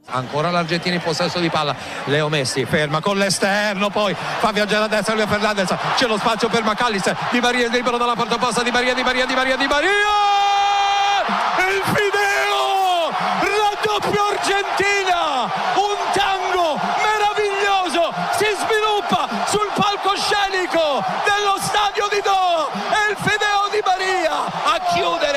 Ancora 0.10 0.50
l'Argentina 0.50 0.96
in 0.96 1.02
possesso 1.02 1.38
di 1.40 1.50
palla. 1.50 1.76
Leo 2.06 2.30
Messi 2.30 2.64
ferma 2.64 3.02
con 3.02 3.18
l'esterno, 3.18 3.90
poi 3.90 4.16
fa 4.40 4.52
viaggiare 4.52 4.86
a 4.86 4.88
destra 4.88 5.16
Leo 5.16 5.28
Fernandez. 5.28 5.76
C'è 5.98 6.08
lo 6.08 6.18
spazio 6.18 6.48
per 6.48 6.64
McAllister. 6.64 7.16
Di 7.30 7.42
Maria 7.42 7.66
è 7.66 7.70
libero 7.70 7.98
dalla 7.98 8.16
porta 8.16 8.36
opposta. 8.36 8.64
Di 8.64 8.72
Maria, 8.72 8.94
Di 8.94 9.04
Maria, 9.04 9.26
Di 9.26 9.36
Maria, 9.36 9.58
Di 9.58 9.68
Maria. 9.68 9.90
Il 11.60 11.82
Fideo! 11.92 13.12
Raddoppio 13.42 14.24
Argentina! 14.32 15.52
Un 15.76 15.98
tango 16.14 16.80
meraviglioso 17.04 18.14
si 18.38 18.48
sviluppa 18.64 19.28
sul 19.48 19.70
palcoscenico 19.76 21.04
dello 21.28 21.58
stadio 21.60 22.08
di 22.10 22.22
Do. 22.22 22.72
E 22.72 23.12
il 23.12 23.18
Fideo 23.18 23.68
Di 23.72 23.82
Maria 23.84 24.46
a 24.64 24.80
chiudere 24.94 25.37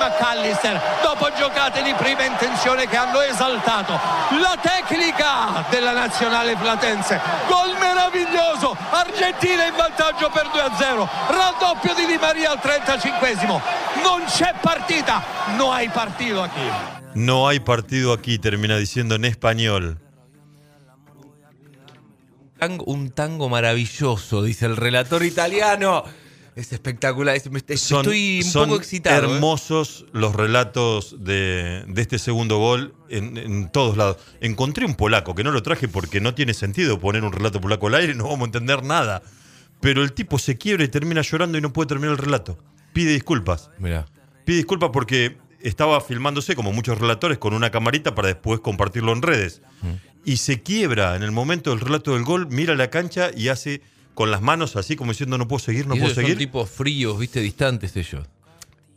McAllister 0.00 0.80
dopo 1.02 1.30
giocate 1.36 1.82
di 1.82 1.92
prima 1.92 2.24
intenzione 2.24 2.88
che 2.88 2.96
hanno 2.96 3.20
esaltato 3.20 3.92
la 4.40 4.56
tecnica 4.60 5.66
della 5.68 5.92
nazionale 5.92 6.56
platense. 6.56 7.20
Gol 7.46 7.76
meraviglioso, 7.78 8.74
Argentina 8.90 9.66
in 9.66 9.74
vantaggio 9.76 10.30
per 10.30 10.46
2-0, 10.46 11.06
raddoppio 11.28 11.94
di 11.94 12.06
Di 12.06 12.16
Maria 12.16 12.52
al 12.52 12.60
35esimo. 12.62 13.60
Non 14.02 14.24
c'è 14.26 14.54
partita, 14.60 15.22
no 15.56 15.70
hay 15.70 15.88
partido 15.90 16.42
aquí. 16.42 16.68
No 17.12 17.46
hay 17.48 17.60
partido 17.60 18.12
aquí, 18.12 18.38
termina 18.38 18.76
diciendo 18.78 19.16
en 19.16 19.24
español. 19.26 19.98
Tango- 22.58 22.84
un 22.86 23.10
tango 23.10 23.48
maravilloso, 23.48 24.42
dice 24.42 24.66
el 24.66 24.76
relator 24.76 25.24
italiano. 25.24 26.04
Es 26.56 26.72
espectacular. 26.72 27.36
es- 27.36 27.50
me- 27.50 27.60
Son, 27.76 28.00
estoy 28.00 28.40
un 28.44 28.50
son 28.50 28.68
poco 28.70 28.80
excitado. 28.80 29.28
¿eh? 29.30 29.34
hermosos 29.34 30.06
los 30.12 30.34
relatos 30.34 31.16
de, 31.24 31.84
de 31.86 32.02
este 32.02 32.18
segundo 32.18 32.58
gol 32.58 32.94
en, 33.08 33.36
en 33.36 33.70
todos 33.70 33.96
lados. 33.96 34.16
Encontré 34.40 34.84
un 34.84 34.94
polaco 34.94 35.34
que 35.34 35.44
no 35.44 35.52
lo 35.52 35.62
traje 35.62 35.88
porque 35.88 36.20
no 36.20 36.34
tiene 36.34 36.52
sentido 36.54 36.98
poner 36.98 37.24
un 37.24 37.32
relato 37.32 37.60
polaco 37.60 37.86
al 37.86 37.94
aire, 37.94 38.14
no 38.16 38.24
vamos 38.24 38.42
a 38.42 38.44
entender 38.46 38.82
nada. 38.82 39.22
Pero 39.80 40.02
el 40.02 40.12
tipo 40.12 40.38
se 40.38 40.58
quiebra 40.58 40.84
y 40.84 40.88
termina 40.88 41.22
llorando 41.22 41.56
y 41.56 41.60
no 41.60 41.72
puede 41.72 41.88
terminar 41.88 42.12
el 42.12 42.18
relato. 42.18 42.58
Pide 42.92 43.12
disculpas. 43.12 43.70
Mirá. 43.78 44.06
Pide 44.44 44.58
disculpas 44.58 44.90
porque 44.92 45.38
estaba 45.60 46.00
filmándose, 46.00 46.54
como 46.56 46.72
muchos 46.72 46.98
relatores, 46.98 47.38
con 47.38 47.54
una 47.54 47.70
camarita 47.70 48.14
para 48.14 48.28
después 48.28 48.60
compartirlo 48.60 49.12
en 49.12 49.22
redes. 49.22 49.62
Y 50.24 50.36
se 50.38 50.62
quiebra 50.62 51.16
en 51.16 51.22
el 51.22 51.30
momento 51.32 51.70
del 51.70 51.80
relato 51.80 52.12
del 52.12 52.24
gol, 52.24 52.48
mira 52.50 52.74
la 52.74 52.90
cancha 52.90 53.30
y 53.34 53.48
hace 53.48 53.80
con 54.14 54.30
las 54.30 54.42
manos 54.42 54.76
así 54.76 54.96
como 54.96 55.12
diciendo 55.12 55.38
no 55.38 55.48
puedo 55.48 55.60
seguir, 55.60 55.86
no 55.86 55.94
puedo 55.94 56.06
esos 56.06 56.16
son 56.16 56.24
seguir. 56.24 56.38
tipos 56.38 56.68
fríos, 56.70 57.18
viste, 57.18 57.40
distantes 57.40 57.96
ellos. 57.96 58.26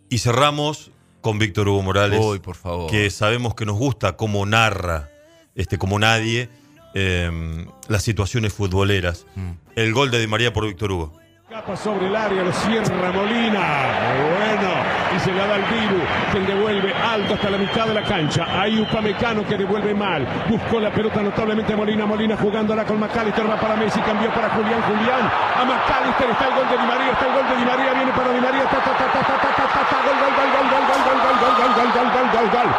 Y 0.10 0.18
cerramos 0.20 0.92
con 1.22 1.40
Víctor 1.40 1.68
Hugo 1.70 1.82
Morales, 1.82 2.20
Uy, 2.22 2.40
por 2.40 2.56
favor. 2.56 2.92
que 2.92 3.10
sabemos 3.10 3.56
que 3.56 3.66
nos 3.66 3.78
gusta 3.78 4.18
cómo 4.18 4.46
narra, 4.46 5.10
este, 5.56 5.78
como 5.78 5.98
nadie, 6.00 6.50
eh, 6.94 7.66
las 7.88 8.04
situaciones 8.04 8.54
futboleras. 8.54 9.26
Mm. 9.36 9.52
El 9.76 9.94
gol 9.94 10.12
de 10.12 10.20
Di 10.20 10.28
María 10.28 10.54
por 10.54 10.68
Víctor 10.68 10.92
Hugo. 10.92 11.14
Capa 11.54 11.78
sobre 11.78 12.08
el 12.08 12.16
área, 12.16 12.42
lo 12.42 12.52
cierra 12.52 13.12
Molina. 13.12 13.62
Bueno, 13.62 14.70
y 15.16 15.20
se 15.20 15.32
la 15.32 15.46
da 15.46 15.54
al 15.54 15.62
Dibu, 15.70 16.02
quien 16.32 16.48
devuelve 16.48 16.92
alto 16.96 17.36
hasta 17.36 17.52
la 17.52 17.60
mitad 17.60 17.86
de 17.86 17.94
la 17.94 18.02
cancha. 18.02 18.48
Hay 18.60 18.80
Upamecano 18.80 19.46
que 19.46 19.56
devuelve 19.56 19.94
mal. 19.94 20.26
Buscó 20.50 20.80
la 20.80 20.90
pelota 20.90 21.22
notablemente 21.22 21.76
Molina. 21.76 22.08
Molina 22.08 22.36
jugándola 22.38 22.84
con 22.86 23.00
McAllister. 23.00 23.48
Va 23.48 23.56
para 23.58 23.76
Messi, 23.76 24.00
cambió 24.00 24.34
para 24.34 24.50
Julián. 24.50 24.82
Julián 24.82 25.30
a 25.30 25.64
McAllister. 25.64 26.32
Está 26.32 26.48
el 26.48 26.56
gol 26.56 26.70
de 26.70 26.76
Di 26.76 26.88
María. 26.88 27.12
Está 27.12 27.28
el 27.28 27.34
gol 27.34 27.46
de 27.48 27.56
Di 27.56 27.66
María. 27.66 27.94
Viene 27.94 28.12
para 28.14 28.30
Di 28.34 28.42
María. 28.42 28.64
Ta, 28.64 28.80
gol, 28.82 28.98
gol, 28.98 30.34
gol, 30.34 30.50
gol, 30.50 30.74
gol, 30.74 30.90
gol, 30.90 31.14
gol, 31.14 31.38
gol, 31.38 31.54
gol, 31.54 31.92
gol, 31.94 32.10
gol, 32.10 32.30
gol, 32.34 32.50
gol. 32.50 32.70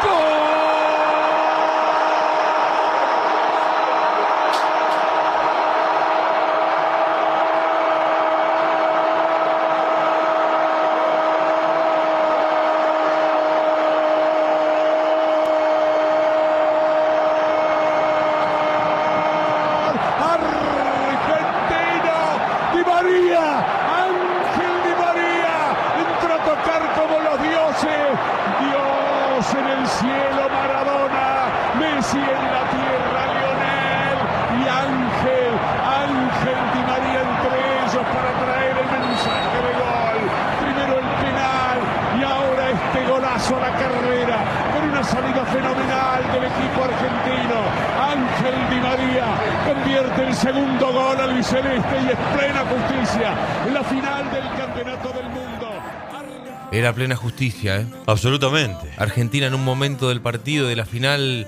¡Gol! 0.00 0.40
Argentina, 20.90 22.16
Di 22.72 22.82
María, 22.84 23.44
Ángel 24.04 24.74
Di 24.84 24.94
María, 25.00 25.56
entró 25.98 26.30
a 26.34 26.40
tocar 26.44 26.82
como 26.94 27.18
los 27.20 27.36
dioses, 27.42 28.04
Dios 28.60 29.44
en 29.54 29.66
el 29.78 29.86
cielo, 29.86 30.42
Maradona, 30.50 31.48
Messi 31.78 32.18
en 32.18 32.44
la 32.54 32.64
tierra, 32.74 33.20
Lionel 33.34 34.18
y 34.60 34.62
Ángel, 34.68 35.52
Ángel 36.04 36.60
Di 36.74 36.82
María 36.90 37.20
entre 37.20 37.56
ellos 37.84 38.04
para 38.14 38.30
traer 38.44 38.76
el 38.76 38.88
mensaje 39.00 39.58
de 39.66 39.72
gol. 39.80 40.20
Primero 40.60 40.92
el 40.98 41.08
penal 41.24 41.78
y 42.18 42.22
ahora 42.22 42.64
este 42.70 43.00
golazo 43.10 43.56
a 43.56 43.60
la 43.60 43.72
carrera 43.72 44.38
con 44.72 44.82
una 44.90 45.02
salida 45.02 45.44
fenomenal 45.46 46.20
del 46.32 46.44
equipo 46.44 46.84
argentino. 46.84 47.58
Ángel 48.00 48.56
Di 48.70 48.80
María 48.80 49.26
convierte 49.66 50.22
el 50.22 50.29
segundo 50.40 50.92
gol 50.92 51.20
al 51.20 51.44
Celeste 51.44 51.96
y 52.02 52.08
es 52.08 52.38
plena 52.38 52.64
justicia 52.64 53.34
la 53.72 53.84
final 53.84 54.32
del 54.32 54.48
Campeonato 54.56 55.12
del 55.12 55.24
Mundo. 55.24 55.68
Era 56.72 56.94
plena 56.94 57.16
justicia, 57.16 57.80
¿eh? 57.80 57.86
Absolutamente. 58.06 58.90
Argentina 58.96 59.46
en 59.46 59.54
un 59.54 59.64
momento 59.64 60.08
del 60.08 60.22
partido, 60.22 60.66
de 60.66 60.76
la 60.76 60.86
final, 60.86 61.46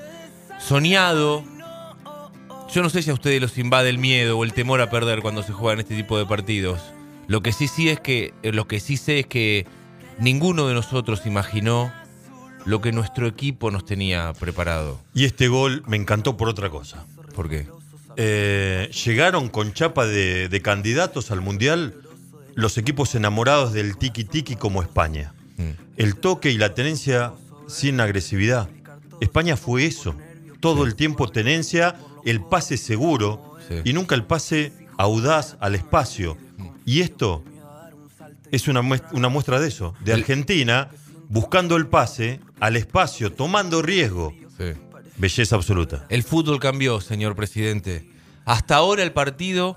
soñado. 0.58 1.42
Yo 2.70 2.82
no 2.82 2.90
sé 2.90 3.02
si 3.02 3.10
a 3.10 3.14
ustedes 3.14 3.40
los 3.40 3.56
invade 3.56 3.88
el 3.88 3.98
miedo 3.98 4.38
o 4.38 4.44
el 4.44 4.52
temor 4.52 4.80
a 4.82 4.90
perder 4.90 5.22
cuando 5.22 5.42
se 5.42 5.52
juegan 5.52 5.80
este 5.80 5.96
tipo 5.96 6.18
de 6.18 6.26
partidos. 6.26 6.80
Lo 7.28 7.42
que 7.42 7.52
sí 7.52 7.68
sí 7.68 7.88
es 7.88 8.00
que, 8.00 8.34
eh, 8.42 8.52
lo 8.52 8.66
que 8.66 8.80
sí 8.80 8.96
sé 8.96 9.20
es 9.20 9.26
que 9.26 9.66
ninguno 10.18 10.66
de 10.68 10.74
nosotros 10.74 11.24
imaginó 11.24 11.92
lo 12.66 12.80
que 12.80 12.92
nuestro 12.92 13.26
equipo 13.26 13.70
nos 13.70 13.86
tenía 13.86 14.32
preparado. 14.38 14.98
Y 15.14 15.24
este 15.24 15.48
gol 15.48 15.82
me 15.86 15.96
encantó 15.96 16.36
por 16.36 16.48
otra 16.48 16.68
cosa. 16.68 17.06
¿Por 17.34 17.48
qué? 17.48 17.66
Eh, 18.16 18.90
llegaron 19.04 19.48
con 19.48 19.72
chapa 19.72 20.06
de, 20.06 20.48
de 20.48 20.62
candidatos 20.62 21.30
al 21.30 21.40
Mundial 21.40 21.94
los 22.54 22.76
equipos 22.78 23.14
enamorados 23.14 23.72
del 23.72 23.96
tiki-tiki 23.96 24.56
como 24.56 24.82
España. 24.82 25.32
Mm. 25.56 25.70
El 25.96 26.16
toque 26.16 26.50
y 26.50 26.58
la 26.58 26.74
tenencia 26.74 27.32
sin 27.68 28.00
agresividad. 28.00 28.68
España 29.20 29.56
fue 29.56 29.86
eso. 29.86 30.14
Todo 30.60 30.84
el 30.84 30.94
tiempo 30.94 31.28
tenencia, 31.28 31.96
el 32.24 32.40
pase 32.42 32.76
seguro 32.76 33.56
Sí. 33.68 33.76
y 33.84 33.92
nunca 33.92 34.14
el 34.14 34.24
pase 34.24 34.72
audaz 34.98 35.56
al 35.60 35.74
espacio. 35.74 36.36
Y 36.84 37.00
esto 37.00 37.44
es 38.50 38.68
una 38.68 38.82
muestra, 38.82 39.10
una 39.12 39.28
muestra 39.28 39.60
de 39.60 39.68
eso. 39.68 39.94
De 40.00 40.12
El- 40.12 40.20
Argentina 40.20 40.88
buscando 41.28 41.76
el 41.76 41.86
pase 41.86 42.40
al 42.60 42.76
espacio, 42.76 43.32
tomando 43.32 43.80
riesgo. 43.82 44.34
Sí. 44.58 44.72
Belleza 45.16 45.56
absoluta. 45.56 46.06
El 46.08 46.22
fútbol 46.22 46.58
cambió, 46.58 47.00
señor 47.00 47.36
presidente. 47.36 48.08
Hasta 48.44 48.76
ahora 48.76 49.02
el 49.02 49.12
partido, 49.12 49.76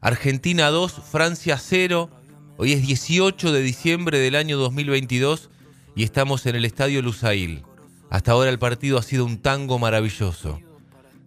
Argentina 0.00 0.70
2, 0.70 1.02
Francia 1.10 1.58
0. 1.58 2.10
Hoy 2.56 2.72
es 2.72 2.82
18 2.86 3.52
de 3.52 3.60
diciembre 3.62 4.18
del 4.18 4.36
año 4.36 4.56
2022 4.56 5.50
y 5.94 6.04
estamos 6.04 6.46
en 6.46 6.56
el 6.56 6.64
Estadio 6.64 7.02
Lusail. 7.02 7.64
Hasta 8.08 8.32
ahora 8.32 8.50
el 8.50 8.58
partido 8.58 8.98
ha 8.98 9.02
sido 9.02 9.24
un 9.24 9.38
tango 9.38 9.78
maravilloso. 9.78 10.60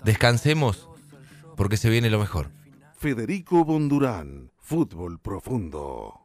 Descansemos 0.04 0.88
porque 1.56 1.78
se 1.78 1.90
viene 1.90 2.10
lo 2.10 2.20
mejor. 2.20 2.52
Federico 2.98 3.66
Bondurán, 3.66 4.52
Fútbol 4.60 5.20
Profundo. 5.20 6.25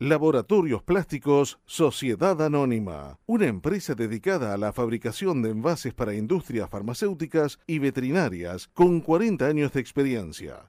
Laboratorios 0.00 0.82
Plásticos 0.82 1.60
Sociedad 1.66 2.42
Anónima, 2.42 3.20
una 3.26 3.46
empresa 3.46 3.94
dedicada 3.94 4.52
a 4.52 4.56
la 4.56 4.72
fabricación 4.72 5.40
de 5.40 5.50
envases 5.50 5.94
para 5.94 6.14
industrias 6.14 6.68
farmacéuticas 6.68 7.60
y 7.68 7.78
veterinarias 7.78 8.66
con 8.74 9.00
40 9.00 9.46
años 9.46 9.72
de 9.72 9.80
experiencia. 9.80 10.68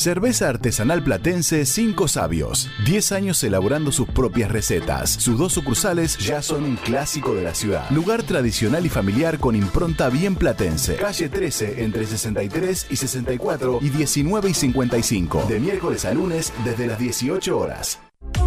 Cerveza 0.00 0.48
artesanal 0.48 1.04
platense 1.04 1.66
Cinco 1.66 2.08
Sabios. 2.08 2.70
10 2.86 3.12
años 3.12 3.44
elaborando 3.44 3.92
sus 3.92 4.08
propias 4.08 4.50
recetas. 4.50 5.10
Sus 5.10 5.36
dos 5.38 5.52
sucursales 5.52 6.16
ya 6.16 6.40
son 6.40 6.64
un 6.64 6.76
clásico 6.76 7.34
de 7.34 7.42
la 7.42 7.54
ciudad. 7.54 7.84
Lugar 7.90 8.22
tradicional 8.22 8.86
y 8.86 8.88
familiar 8.88 9.38
con 9.38 9.54
impronta 9.54 10.08
bien 10.08 10.36
platense. 10.36 10.96
Calle 10.96 11.28
13 11.28 11.84
entre 11.84 12.06
63 12.06 12.86
y 12.88 12.96
64 12.96 13.80
y 13.82 13.90
19 13.90 14.48
y 14.48 14.54
55. 14.54 15.44
De 15.46 15.60
miércoles 15.60 16.06
a 16.06 16.14
lunes 16.14 16.54
desde 16.64 16.86
las 16.86 16.98
18 16.98 17.58
horas. 17.58 18.00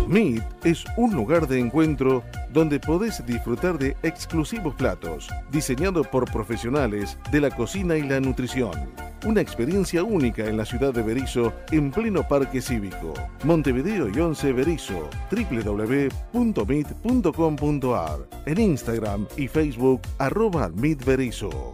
Meet 0.07 0.43
es 0.63 0.85
un 0.97 1.13
lugar 1.13 1.47
de 1.47 1.59
encuentro 1.59 2.23
donde 2.51 2.79
podés 2.79 3.25
disfrutar 3.25 3.77
de 3.77 3.95
exclusivos 4.03 4.75
platos, 4.75 5.29
diseñados 5.51 6.07
por 6.07 6.31
profesionales 6.31 7.17
de 7.31 7.41
la 7.41 7.49
cocina 7.49 7.97
y 7.97 8.03
la 8.03 8.19
nutrición. 8.19 8.71
Una 9.25 9.41
experiencia 9.41 10.03
única 10.03 10.45
en 10.45 10.57
la 10.57 10.65
ciudad 10.65 10.93
de 10.93 11.01
Berizo, 11.01 11.53
en 11.71 11.89
pleno 11.91 12.27
parque 12.27 12.61
cívico. 12.61 13.13
Montevideo 13.43 14.09
y 14.09 14.19
11 14.19 14.51
Berizo, 14.51 15.09
www.meet.com.ar, 15.31 18.19
en 18.45 18.59
Instagram 18.59 19.25
y 19.37 19.47
Facebook, 19.47 20.01
arroba 20.17 20.67
Meet 20.69 21.05
Berizo. 21.05 21.73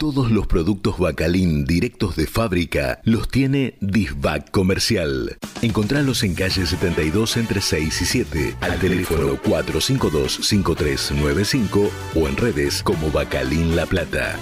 Todos 0.01 0.31
los 0.31 0.47
productos 0.47 0.99
Bacalín 0.99 1.67
directos 1.67 2.17
de 2.17 2.27
fábrica 2.27 3.01
los 3.05 3.29
tiene 3.29 3.77
Disbac 3.83 4.51
Comercial. 4.51 5.37
Encontralos 5.61 6.23
en 6.23 6.35
calle 6.35 6.65
72 6.65 7.37
entre 7.37 7.61
6 7.61 8.01
y 8.01 8.07
7, 8.07 8.57
al 8.63 8.79
teléfono 8.79 9.37
452-5395 9.43 11.91
o 12.15 12.27
en 12.27 12.35
redes 12.39 12.83
como 12.83 13.11
Bacalín 13.11 13.77
La 13.77 13.85
Plata. 13.85 14.39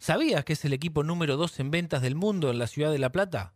¿Sabías 0.00 0.44
que 0.46 0.54
es 0.54 0.64
el 0.64 0.72
equipo 0.72 1.02
número 1.02 1.36
2 1.36 1.60
en 1.60 1.70
ventas 1.70 2.00
del 2.00 2.14
mundo 2.14 2.50
en 2.50 2.58
la 2.58 2.66
ciudad 2.66 2.90
de 2.90 2.98
La 2.98 3.12
Plata? 3.12 3.52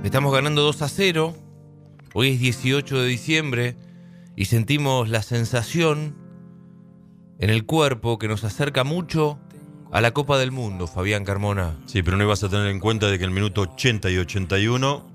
Estamos 0.03 0.33
ganando 0.33 0.63
2 0.63 0.83
a 0.83 0.89
0. 0.89 1.35
Hoy 2.15 2.31
es 2.31 2.41
18 2.41 3.01
de 3.01 3.07
diciembre 3.07 3.77
y 4.35 4.47
sentimos 4.47 5.09
la 5.09 5.23
sensación 5.23 6.17
en 7.39 7.51
el 7.51 7.65
cuerpo 7.65 8.19
que 8.19 8.29
nos 8.29 8.43
acerca 8.43 8.83
mucho 8.83 9.39
a 9.93 10.01
la 10.01 10.11
Copa 10.11 10.39
del 10.39 10.51
Mundo, 10.51 10.87
Fabián 10.89 11.25
Carmona. 11.25 11.79
Sí, 11.87 12.03
pero 12.03 12.17
no 12.17 12.25
ibas 12.25 12.43
a 12.43 12.49
tener 12.49 12.67
en 12.67 12.81
cuenta 12.81 13.07
de 13.09 13.19
que 13.19 13.25
en 13.25 13.31
el 13.31 13.35
minuto 13.35 13.61
80 13.63 14.11
y 14.11 14.19
81 14.19 15.07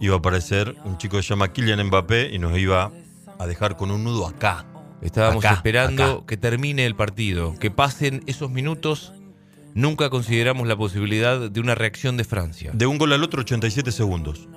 iba 0.00 0.14
a 0.14 0.18
aparecer 0.18 0.76
un 0.84 0.98
chico 0.98 1.16
que 1.16 1.22
se 1.22 1.30
llama 1.30 1.52
Kylian 1.52 1.86
Mbappé 1.86 2.34
y 2.34 2.38
nos 2.38 2.56
iba 2.58 2.92
a 3.38 3.46
dejar 3.46 3.76
con 3.76 3.90
un 3.90 4.04
nudo 4.04 4.26
acá. 4.26 4.66
Estábamos 5.02 5.44
Acá, 5.44 5.54
esperando 5.54 6.04
acá. 6.04 6.26
que 6.26 6.36
termine 6.36 6.84
el 6.86 6.96
partido, 6.96 7.54
que 7.58 7.70
pasen 7.70 8.22
esos 8.26 8.50
minutos. 8.50 9.12
Nunca 9.74 10.10
consideramos 10.10 10.66
la 10.66 10.76
posibilidad 10.76 11.50
de 11.50 11.60
una 11.60 11.74
reacción 11.76 12.16
de 12.16 12.24
Francia. 12.24 12.70
De 12.74 12.86
un 12.86 12.98
gol 12.98 13.12
al 13.12 13.22
otro, 13.22 13.42
87 13.42 13.92
segundos. 13.92 14.48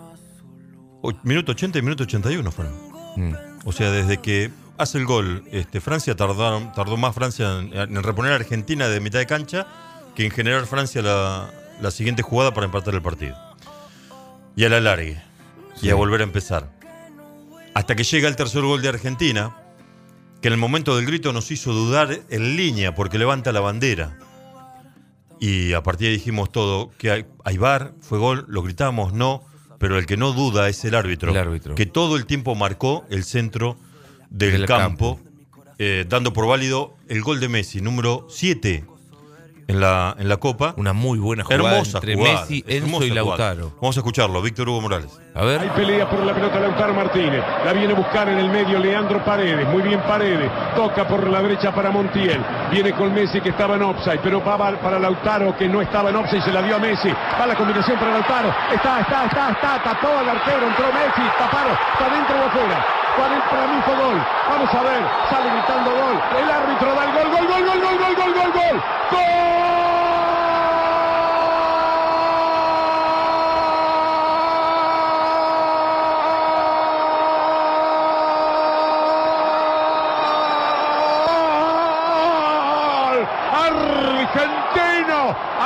O- 1.01 1.13
minuto 1.23 1.51
80 1.51 1.77
y 1.79 1.81
minuto 1.81 2.03
81 2.03 2.51
fueron. 2.51 2.73
Mm. 3.17 3.33
O 3.65 3.71
sea, 3.71 3.91
desde 3.91 4.17
que 4.17 4.49
hace 4.77 4.97
el 4.97 5.05
gol, 5.05 5.43
este, 5.51 5.79
Francia 5.81 6.15
tardaron, 6.15 6.71
tardó 6.73 6.97
más 6.97 7.13
Francia 7.13 7.59
en, 7.59 7.73
en 7.73 8.01
reponer 8.03 8.31
a 8.31 8.35
Argentina 8.35 8.87
de 8.87 8.99
mitad 8.99 9.19
de 9.19 9.27
cancha 9.27 9.67
que 10.15 10.25
en 10.25 10.31
generar 10.31 10.65
Francia 10.65 11.01
la, 11.03 11.51
la 11.81 11.91
siguiente 11.91 12.23
jugada 12.23 12.53
para 12.53 12.65
empatar 12.65 12.95
el 12.95 13.01
partido. 13.01 13.35
Y 14.55 14.63
a 14.65 14.69
la 14.69 14.79
largue. 14.79 15.21
Y 15.81 15.89
a 15.89 15.95
volver 15.95 16.21
a 16.21 16.23
empezar. 16.23 16.69
Hasta 17.73 17.95
que 17.95 18.03
llega 18.03 18.27
el 18.27 18.35
tercer 18.35 18.61
gol 18.63 18.81
de 18.81 18.89
Argentina, 18.89 19.55
que 20.41 20.47
en 20.47 20.53
el 20.53 20.59
momento 20.59 20.95
del 20.95 21.05
grito 21.05 21.33
nos 21.33 21.51
hizo 21.51 21.71
dudar 21.71 22.21
en 22.29 22.55
línea 22.55 22.95
porque 22.95 23.17
levanta 23.17 23.51
la 23.51 23.59
bandera. 23.59 24.17
Y 25.39 25.73
a 25.73 25.81
partir 25.83 26.07
de 26.07 26.11
ahí 26.11 26.17
dijimos 26.17 26.51
todo, 26.51 26.91
que 26.97 27.11
hay, 27.11 27.25
hay 27.43 27.57
VAR, 27.57 27.93
fue 28.01 28.19
gol, 28.19 28.45
lo 28.47 28.61
gritamos, 28.61 29.13
no, 29.13 29.43
pero 29.79 29.97
el 29.97 30.05
que 30.05 30.17
no 30.17 30.33
duda 30.33 30.69
es 30.69 30.83
el 30.85 30.93
árbitro, 30.93 31.31
El 31.31 31.37
árbitro. 31.37 31.75
que 31.75 31.85
todo 31.85 32.15
el 32.15 32.25
tiempo 32.25 32.53
marcó 32.53 33.05
el 33.09 33.23
centro 33.23 33.77
del, 34.29 34.51
Del 34.51 34.65
campo, 34.65 35.19
eh, 35.79 36.05
dando 36.07 36.33
por 36.33 36.47
válido 36.47 36.95
el 37.07 37.21
gol 37.21 37.39
de 37.39 37.49
Messi, 37.49 37.81
número 37.81 38.27
7 38.29 38.85
en 39.67 39.79
la, 39.79 40.15
en 40.17 40.29
la 40.29 40.37
Copa. 40.37 40.73
Una 40.77 40.93
muy 40.93 41.19
buena 41.19 41.43
jugada 41.43 41.71
Hermosa 41.71 41.97
entre 41.97 42.15
jugada, 42.15 42.41
Messi, 42.41 42.63
Enzo 42.67 42.87
y 43.03 43.09
jugada. 43.09 43.15
Lautaro. 43.15 43.73
Vamos 43.81 43.97
a 43.97 43.99
escucharlo, 43.99 44.41
Víctor 44.41 44.69
Hugo 44.69 44.81
Morales. 44.81 45.19
A 45.33 45.43
ver. 45.43 45.61
Hay 45.61 45.69
pelea 45.69 46.09
por 46.09 46.19
la 46.23 46.33
pelota 46.33 46.59
Lautaro 46.59 46.93
Martínez. 46.93 47.43
La 47.65 47.73
viene 47.73 47.93
a 47.93 47.95
buscar 47.95 48.27
en 48.29 48.37
el 48.37 48.49
medio 48.49 48.79
Leandro 48.79 49.23
Paredes. 49.23 49.67
Muy 49.69 49.81
bien 49.81 50.01
Paredes. 50.01 50.49
Toca 50.75 51.07
por 51.07 51.27
la 51.27 51.41
derecha 51.41 51.73
para 51.73 51.89
Montiel. 51.89 52.43
Viene 52.71 52.91
con 52.93 53.13
Messi 53.13 53.39
que 53.39 53.49
estaba 53.49 53.75
en 53.75 53.83
offside. 53.83 54.19
Pero 54.21 54.43
va 54.43 54.57
para 54.57 54.99
Lautaro 54.99 55.55
que 55.57 55.67
no 55.67 55.81
estaba 55.81 56.09
en 56.09 56.17
offside. 56.17 56.43
Se 56.43 56.51
la 56.51 56.61
dio 56.61 56.75
a 56.75 56.79
Messi. 56.79 57.09
Va 57.09 57.47
la 57.47 57.55
combinación 57.55 57.97
para 57.97 58.11
Lautaro. 58.11 58.49
Está, 58.73 58.99
está, 59.01 59.25
está, 59.25 59.51
está. 59.51 59.83
Tapó 59.83 60.09
al 60.09 60.29
arquero. 60.29 60.67
Entró 60.67 60.85
Messi. 60.87 61.21
Taparon. 61.37 61.77
Está 61.93 62.09
dentro 62.13 62.35
o 62.35 62.45
afuera. 62.47 62.85
Para 63.17 63.81
fue 63.83 63.95
gol. 63.95 64.17
Vamos 64.49 64.73
a 64.73 64.83
ver. 64.83 65.03
Sale 65.29 65.49
gritando 65.51 65.91
gol. 65.91 66.21
El 66.37 66.49
árbitro 66.49 66.95
da 66.95 67.03
el 67.03 67.11
gol. 67.11 67.29
Gol, 67.29 67.47
gol, 67.47 67.63
gol, 67.65 67.81
gol, 67.81 67.97
gol, 67.97 68.15
gol, 68.15 68.33
gol, 68.33 68.51
gol. 68.53 68.83
¡Gol! 69.11 69.80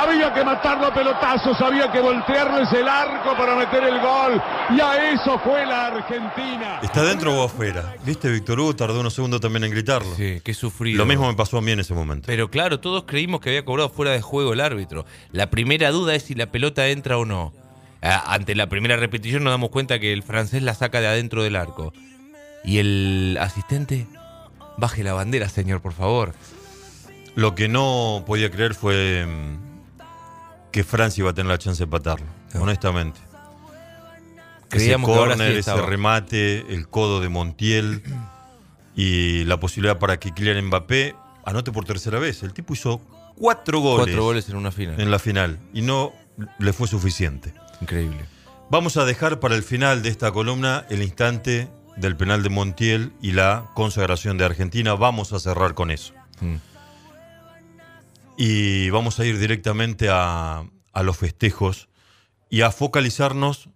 Había 0.06 0.32
que 0.32 0.44
matarlo 0.44 0.86
a 0.86 0.94
pelotazos, 0.94 1.60
había 1.60 1.90
que 1.90 2.00
voltearles 2.00 2.72
el 2.72 2.88
arco 2.88 3.36
para 3.36 3.56
meter 3.56 3.84
el 3.84 4.00
gol. 4.00 4.42
Y 4.76 4.80
a 4.80 5.12
eso 5.12 5.38
fue 5.40 5.66
la 5.66 5.86
Argentina. 5.88 6.80
¿Está 6.82 7.04
dentro 7.04 7.34
o 7.34 7.44
afuera? 7.44 7.94
¿Viste? 8.04 8.30
Víctor 8.30 8.60
Hugo 8.60 8.76
tardó 8.76 9.00
unos 9.00 9.14
segundos 9.14 9.40
también 9.40 9.64
en 9.64 9.70
gritarlo. 9.70 10.14
Sí, 10.16 10.40
qué 10.42 10.54
sufrido. 10.54 10.98
Lo 10.98 11.06
mismo 11.06 11.28
me 11.28 11.34
pasó 11.34 11.58
a 11.58 11.62
mí 11.62 11.72
en 11.72 11.80
ese 11.80 11.94
momento. 11.94 12.26
Pero 12.26 12.50
claro, 12.50 12.80
todos 12.80 13.04
creímos 13.04 13.40
que 13.40 13.50
había 13.50 13.64
cobrado 13.64 13.88
fuera 13.88 14.12
de 14.12 14.22
juego 14.22 14.52
el 14.52 14.60
árbitro. 14.60 15.04
La 15.32 15.50
primera 15.50 15.90
duda 15.90 16.14
es 16.14 16.22
si 16.24 16.34
la 16.34 16.46
pelota 16.46 16.88
entra 16.88 17.18
o 17.18 17.24
no. 17.24 17.52
Ante 18.02 18.54
la 18.54 18.68
primera 18.68 18.96
repetición 18.96 19.42
nos 19.42 19.52
damos 19.52 19.70
cuenta 19.70 19.98
que 19.98 20.12
el 20.12 20.22
francés 20.22 20.62
la 20.62 20.74
saca 20.74 21.00
de 21.00 21.08
adentro 21.08 21.42
del 21.42 21.56
arco. 21.56 21.92
Y 22.64 22.78
el 22.78 23.38
asistente, 23.40 24.06
baje 24.76 25.02
la 25.02 25.12
bandera, 25.12 25.48
señor, 25.48 25.80
por 25.80 25.92
favor. 25.92 26.34
Lo 27.34 27.54
que 27.54 27.68
no 27.68 28.24
podía 28.26 28.50
creer 28.50 28.74
fue 28.74 29.26
mm, 29.26 29.75
que 30.72 30.84
Francia 30.84 31.22
iba 31.22 31.30
a 31.30 31.34
tener 31.34 31.50
la 31.50 31.58
chance 31.58 31.78
de 31.78 31.84
empatarlo, 31.84 32.26
honestamente. 32.54 33.20
Creíamos 34.68 35.10
ese 35.10 35.18
ahora 35.18 35.32
sí 35.34 35.38
córner, 35.38 35.56
ese 35.58 35.82
remate, 35.82 36.74
el 36.74 36.88
codo 36.88 37.20
de 37.20 37.28
Montiel 37.28 38.02
y 38.96 39.44
la 39.44 39.60
posibilidad 39.60 39.98
para 39.98 40.18
que 40.18 40.32
Kylian 40.32 40.66
Mbappé 40.66 41.14
anote 41.44 41.70
por 41.72 41.84
tercera 41.84 42.18
vez. 42.18 42.42
El 42.42 42.52
tipo 42.52 42.74
hizo 42.74 43.00
cuatro 43.36 43.78
goles, 43.80 44.06
Cuatro 44.06 44.24
goles 44.24 44.48
en 44.48 44.56
una 44.56 44.72
final. 44.72 45.00
en 45.00 45.10
la 45.10 45.18
final 45.18 45.58
y 45.72 45.82
no 45.82 46.12
le 46.58 46.72
fue 46.72 46.88
suficiente. 46.88 47.54
Increíble. 47.80 48.24
Vamos 48.70 48.96
a 48.96 49.04
dejar 49.04 49.38
para 49.38 49.54
el 49.54 49.62
final 49.62 50.02
de 50.02 50.08
esta 50.08 50.32
columna 50.32 50.84
el 50.90 51.02
instante 51.02 51.68
del 51.96 52.16
penal 52.16 52.42
de 52.42 52.48
Montiel 52.48 53.12
y 53.22 53.32
la 53.32 53.70
consagración 53.74 54.36
de 54.38 54.44
Argentina. 54.44 54.94
Vamos 54.94 55.32
a 55.32 55.38
cerrar 55.38 55.74
con 55.74 55.90
eso. 55.92 56.12
Mm. 56.40 56.56
Y 58.36 58.90
vamos 58.90 59.18
a 59.20 59.24
ir 59.26 59.38
directamente 59.38 60.08
a, 60.10 60.64
a 60.92 61.02
los 61.02 61.16
festejos 61.16 61.88
y 62.50 62.60
a 62.62 62.70
focalizarnos 62.70 63.70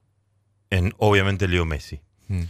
en, 0.71 0.95
obviamente, 0.99 1.49
Leo 1.49 1.65
Messi, 1.65 2.01
Mm. 2.29 2.43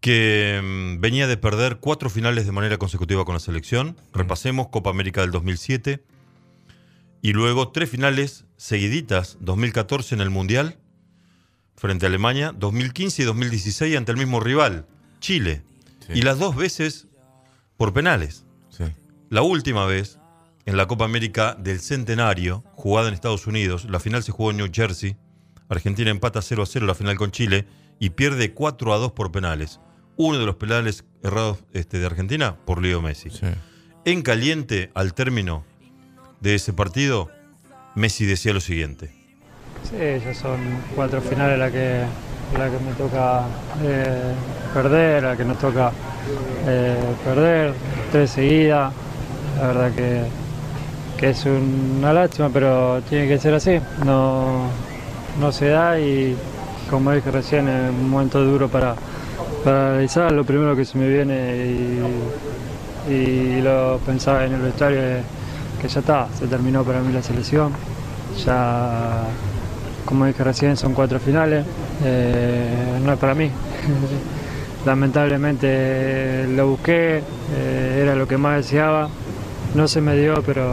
que 0.00 0.60
mm, 0.62 1.00
venía 1.00 1.28
de 1.28 1.36
perder 1.36 1.76
cuatro 1.78 2.10
finales 2.10 2.44
de 2.46 2.50
manera 2.52 2.76
consecutiva 2.78 3.24
con 3.24 3.34
la 3.34 3.40
selección. 3.40 3.96
Repasemos, 4.12 4.68
Copa 4.68 4.90
América 4.90 5.20
del 5.20 5.30
2007. 5.30 6.02
Y 7.20 7.32
luego 7.34 7.68
tres 7.68 7.88
finales 7.88 8.46
seguiditas, 8.56 9.36
2014 9.40 10.16
en 10.16 10.20
el 10.22 10.30
Mundial, 10.30 10.78
frente 11.76 12.06
a 12.06 12.08
Alemania, 12.08 12.52
2015 12.52 13.22
y 13.22 13.24
2016 13.26 13.96
ante 13.96 14.10
el 14.10 14.18
mismo 14.18 14.40
rival, 14.40 14.86
Chile. 15.20 15.62
Y 16.12 16.22
las 16.22 16.40
dos 16.40 16.56
veces 16.56 17.06
por 17.76 17.92
penales. 17.92 18.44
Sí. 18.70 18.84
La 19.30 19.42
última 19.42 19.86
vez, 19.86 20.18
en 20.64 20.76
la 20.76 20.86
Copa 20.86 21.04
América 21.04 21.56
del 21.58 21.80
Centenario, 21.80 22.64
jugada 22.74 23.08
en 23.08 23.14
Estados 23.14 23.46
Unidos, 23.46 23.86
la 23.86 24.00
final 24.00 24.22
se 24.22 24.32
jugó 24.32 24.50
en 24.50 24.58
New 24.58 24.68
Jersey. 24.72 25.16
Argentina 25.68 26.10
empata 26.10 26.42
0 26.42 26.62
a 26.62 26.66
0 26.66 26.86
la 26.86 26.94
final 26.94 27.16
con 27.16 27.30
Chile 27.30 27.66
y 27.98 28.10
pierde 28.10 28.52
4 28.52 28.94
a 28.94 28.98
2 28.98 29.12
por 29.12 29.32
penales. 29.32 29.80
Uno 30.16 30.38
de 30.38 30.46
los 30.46 30.56
penales 30.56 31.04
errados 31.22 31.64
este, 31.72 31.98
de 31.98 32.06
Argentina 32.06 32.56
por 32.64 32.82
Leo 32.82 33.00
Messi. 33.00 33.30
En 34.04 34.22
caliente, 34.22 34.90
al 34.94 35.14
término 35.14 35.64
de 36.40 36.54
ese 36.54 36.72
partido, 36.72 37.30
Messi 37.94 38.26
decía 38.26 38.52
lo 38.52 38.60
siguiente. 38.60 39.12
Sí, 39.84 39.96
ya 40.24 40.34
son 40.34 40.60
cuatro 40.94 41.20
finales 41.20 41.58
las 41.58 41.72
que, 41.72 42.04
la 42.56 42.70
que 42.70 42.78
me 42.84 42.92
toca 42.92 43.46
eh, 43.82 44.34
perder, 44.74 45.22
la 45.24 45.36
que 45.36 45.44
nos 45.44 45.58
toca 45.58 45.92
eh, 46.66 46.96
perder, 47.24 47.74
tres 48.12 48.30
seguidas. 48.30 48.92
La 49.58 49.66
verdad 49.68 49.94
que, 49.94 50.41
es 51.22 51.46
una 51.46 52.12
lástima, 52.12 52.50
pero 52.52 53.00
tiene 53.08 53.28
que 53.28 53.38
ser 53.38 53.54
así. 53.54 53.78
No, 54.04 54.66
no 55.40 55.52
se 55.52 55.68
da 55.68 55.98
y 55.98 56.36
como 56.90 57.12
dije 57.12 57.30
recién, 57.30 57.68
es 57.68 57.90
un 57.90 58.10
momento 58.10 58.44
duro 58.44 58.68
para, 58.68 58.94
para. 59.64 60.30
Lo 60.30 60.44
primero 60.44 60.76
que 60.76 60.84
se 60.84 60.98
me 60.98 61.08
viene 61.08 61.56
y, 63.08 63.12
y 63.12 63.60
lo 63.62 63.98
pensaba 64.04 64.44
en 64.44 64.54
el 64.54 64.60
vestuario 64.60 65.00
es 65.00 65.22
que 65.80 65.88
ya 65.88 66.00
está, 66.00 66.28
se 66.38 66.46
terminó 66.46 66.82
para 66.82 67.00
mí 67.00 67.12
la 67.12 67.22
selección. 67.22 67.72
Ya, 68.44 69.24
como 70.04 70.26
dije 70.26 70.42
recién, 70.42 70.76
son 70.76 70.92
cuatro 70.92 71.20
finales, 71.20 71.64
eh, 72.04 72.98
no 73.04 73.12
es 73.12 73.18
para 73.18 73.34
mí. 73.34 73.48
Lamentablemente 74.86 76.46
lo 76.48 76.66
busqué, 76.68 77.22
eh, 77.54 78.00
era 78.02 78.16
lo 78.16 78.26
que 78.26 78.36
más 78.36 78.56
deseaba, 78.56 79.08
no 79.74 79.88
se 79.88 80.00
me 80.00 80.16
dio, 80.16 80.42
pero, 80.42 80.70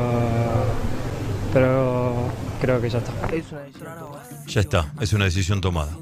pero 1.53 2.13
creo 2.61 2.81
que 2.81 2.89
ya 2.89 2.99
está. 2.99 3.13
Ya 4.47 4.61
está, 4.61 4.93
es 4.99 5.13
una 5.13 5.25
decisión 5.25 5.61
tomada. 5.61 5.95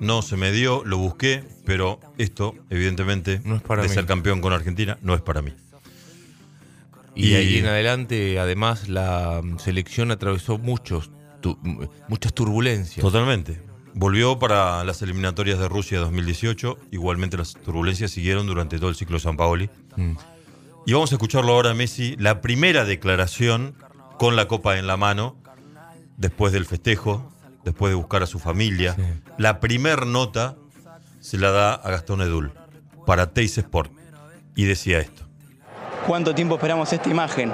No 0.00 0.22
se 0.22 0.36
me 0.36 0.52
dio, 0.52 0.82
lo 0.84 0.98
busqué, 0.98 1.42
pero 1.64 2.00
esto, 2.18 2.54
evidentemente, 2.70 3.40
No 3.44 3.56
es 3.56 3.62
para 3.62 3.82
de 3.82 3.88
mí. 3.88 3.94
ser 3.94 4.06
campeón 4.06 4.40
con 4.40 4.52
Argentina, 4.52 4.98
no 5.02 5.14
es 5.14 5.20
para 5.20 5.42
mí. 5.42 5.52
Y, 7.14 7.34
ahí 7.34 7.58
en 7.58 7.66
adelante, 7.66 8.38
además, 8.38 8.88
la 8.88 9.40
mm, 9.42 9.58
selección 9.58 10.10
atravesó 10.10 10.58
muchos, 10.58 11.10
tu- 11.40 11.58
m- 11.64 11.88
muchas 12.08 12.32
turbulencias. 12.32 13.02
Totalmente. 13.02 13.60
Volvió 13.92 14.38
para 14.38 14.84
las 14.84 15.02
eliminatorias 15.02 15.58
de 15.58 15.68
Rusia 15.68 15.98
2018. 15.98 16.78
Igualmente 16.92 17.36
las 17.36 17.54
turbulencias 17.54 18.12
siguieron 18.12 18.46
durante 18.46 18.78
todo 18.78 18.88
el 18.88 18.94
ciclo 18.94 19.18
San 19.18 19.36
Paoli. 19.36 19.68
Mm. 19.96 20.12
Y 20.86 20.92
vamos 20.92 21.12
a 21.12 21.14
escucharlo 21.16 21.52
ahora, 21.52 21.74
Messi, 21.74 22.16
la 22.18 22.40
primera 22.40 22.84
declaración 22.84 23.74
con 24.18 24.36
la 24.36 24.48
copa 24.48 24.78
en 24.78 24.86
la 24.86 24.96
mano, 24.96 25.36
después 26.16 26.52
del 26.52 26.66
festejo, 26.66 27.30
después 27.64 27.90
de 27.90 27.96
buscar 27.96 28.22
a 28.22 28.26
su 28.26 28.38
familia. 28.38 28.96
La 29.38 29.60
primer 29.60 30.06
nota 30.06 30.56
se 31.20 31.38
la 31.38 31.50
da 31.50 31.74
a 31.74 31.90
Gastón 31.90 32.22
Edul 32.22 32.52
para 33.06 33.32
Teis 33.32 33.56
Sport. 33.58 33.92
Y 34.56 34.64
decía 34.64 34.98
esto. 34.98 35.22
¿Cuánto 36.06 36.34
tiempo 36.34 36.56
esperamos 36.56 36.92
esta 36.92 37.08
imagen? 37.08 37.52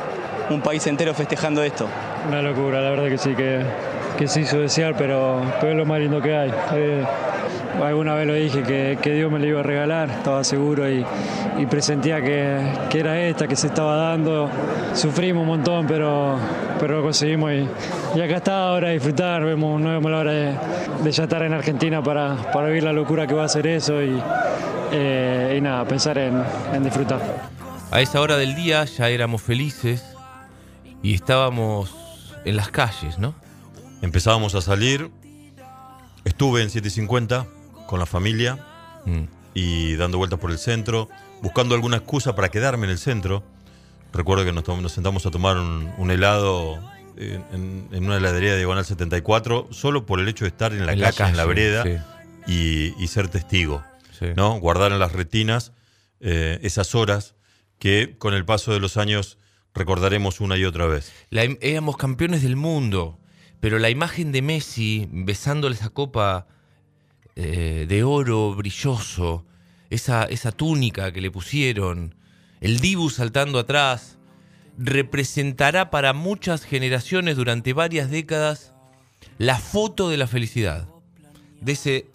Un 0.51 0.63
país 0.63 0.87
entero 0.87 1.15
festejando 1.15 1.63
esto. 1.63 1.89
Una 2.27 2.43
locura, 2.43 2.81
la 2.81 2.91
verdad 2.91 3.09
que 3.09 3.19
sí, 3.19 3.35
que, 3.35 3.65
que 4.17 4.29
se 4.29 4.41
hizo 4.41 4.59
desear, 4.59 4.97
pero, 4.97 5.43
pero 5.61 5.73
es 5.73 5.79
lo 5.79 5.85
más 5.85 6.01
lindo 6.01 6.23
que 6.23 6.37
hay. 6.37 6.53
Eh, 6.73 7.05
alguna 7.83 8.15
vez 8.15 8.27
lo 8.27 8.35
dije, 8.35 8.63
que, 8.63 8.99
que 9.01 9.13
Dios 9.13 9.31
me 9.31 9.39
lo 9.39 9.47
iba 9.47 9.61
a 9.61 9.63
regalar, 9.63 10.11
estaba 10.11 10.43
seguro 10.45 10.91
y, 10.91 11.05
y 11.59 11.67
presentía 11.67 12.21
que, 12.23 12.61
que 12.91 13.01
era 13.01 13.21
esta, 13.21 13.47
que 13.47 13.57
se 13.57 13.69
estaba 13.69 13.97
dando. 13.97 14.51
Sufrimos 14.95 15.43
un 15.43 15.49
montón, 15.49 15.87
pero, 15.87 16.39
pero 16.81 16.99
lo 16.99 17.03
conseguimos 17.03 17.53
y, 17.53 17.69
y 18.19 18.21
acá 18.21 18.37
está 18.37 18.69
ahora 18.69 18.89
a 18.89 18.91
disfrutar. 18.93 19.45
Vemos, 19.45 19.81
no 19.81 19.91
vemos 19.91 20.11
la 20.11 20.19
hora 20.19 20.33
de, 20.33 20.55
de 21.03 21.13
ya 21.13 21.25
estar 21.25 21.43
en 21.43 21.53
Argentina 21.53 22.03
para, 22.03 22.51
para 22.53 22.69
vivir 22.69 22.85
la 22.85 22.93
locura 22.93 23.27
que 23.27 23.35
va 23.35 23.45
a 23.45 23.49
ser 23.49 23.67
eso 23.67 24.03
y, 24.03 24.21
eh, 24.93 25.57
y 25.59 25.61
nada, 25.61 25.85
pensar 25.87 26.19
en, 26.19 26.43
en 26.73 26.83
disfrutar. 26.83 27.21
A 27.91 28.01
esa 28.01 28.21
hora 28.21 28.37
del 28.37 28.55
día 28.55 28.85
ya 28.85 29.09
éramos 29.09 29.43
felices 29.43 30.05
y 31.03 31.15
estábamos 31.15 31.95
en 32.45 32.57
las 32.57 32.71
calles, 32.71 33.19
¿no? 33.19 33.35
Empezábamos 34.03 34.55
a 34.55 34.61
salir. 34.61 35.11
Estuve 36.25 36.63
en 36.63 36.71
750 36.71 37.47
con 37.87 37.99
la 37.99 38.07
familia 38.07 38.59
Mm. 39.05 39.25
y 39.55 39.95
dando 39.97 40.19
vueltas 40.19 40.39
por 40.41 40.51
el 40.51 40.59
centro, 40.59 41.09
buscando 41.43 41.75
alguna 41.75 41.97
excusa 41.99 42.35
para 42.35 42.49
quedarme 42.51 42.87
en 42.87 42.91
el 42.91 42.99
centro. 42.99 43.43
Recuerdo 44.13 44.45
que 44.45 44.53
nos, 44.53 44.67
nos 44.67 44.93
sentamos 44.93 45.27
a 45.27 45.31
tomar 45.31 45.57
un, 45.59 45.91
un 45.99 46.11
helado 46.11 46.79
en, 47.17 47.45
en- 47.53 47.89
en 47.93 48.05
una 48.05 48.17
heladería 48.17 48.51
de 48.53 48.57
Diagonal 48.59 48.85
74, 48.85 49.69
solo 49.71 50.07
por 50.07 50.21
el 50.21 50.29
hecho 50.29 50.45
de 50.45 50.49
estar 50.49 50.73
en 50.73 50.85
la, 50.87 50.93
En 50.93 51.01
la 51.01 51.13
calle, 51.13 51.31
en 51.31 51.37
la 51.37 51.45
vereda 51.45 51.83
sí. 51.85 51.97
y, 52.47 53.03
y 53.03 53.07
ser 53.09 53.29
testigo. 53.29 53.83
Sí. 54.19 54.27
¿no? 54.37 54.59
Guardar 54.59 54.93
en 54.93 54.99
las 54.99 55.13
retinas 55.13 55.73
eh, 56.21 56.59
esas 56.63 56.95
horas 56.95 57.35
que 57.79 58.17
con 58.19 58.33
el 58.35 58.45
paso 58.45 58.73
de 58.73 58.81
los 58.81 58.97
años 58.97 59.39
recordaremos 59.75 60.41
una 60.41 60.57
y 60.57 60.65
otra 60.65 60.87
vez. 60.87 61.13
La 61.31 61.43
éramos 61.61 61.97
campeones 61.99 62.43
del 62.43 62.57
mundo, 62.57 63.19
pero 63.61 63.79
la 63.79 63.91
imagen 63.91 64.33
de 64.33 64.41
Messi 64.43 65.07
besándole 65.13 65.75
esa 65.77 65.91
copa 65.91 66.47
eh, 67.37 67.87
de 67.89 68.03
oro 68.03 68.55
brilloso, 68.55 69.45
esa, 69.91 70.25
esa 70.25 70.53
túnica 70.53 71.13
que 71.13 71.21
le 71.21 71.31
pusieron, 71.31 72.15
el 72.61 72.81
Dibu 72.81 73.11
saltando 73.11 73.59
atrás, 73.59 74.19
representará 74.79 75.91
para 75.91 76.13
muchas 76.13 76.65
generaciones 76.65 77.37
durante 77.37 77.73
varias 77.73 78.11
décadas 78.11 78.73
la 79.39 79.59
foto 79.59 80.09
de 80.09 80.17
la 80.17 80.27
felicidad, 80.27 80.89
de 81.61 81.73
ese 81.73 82.11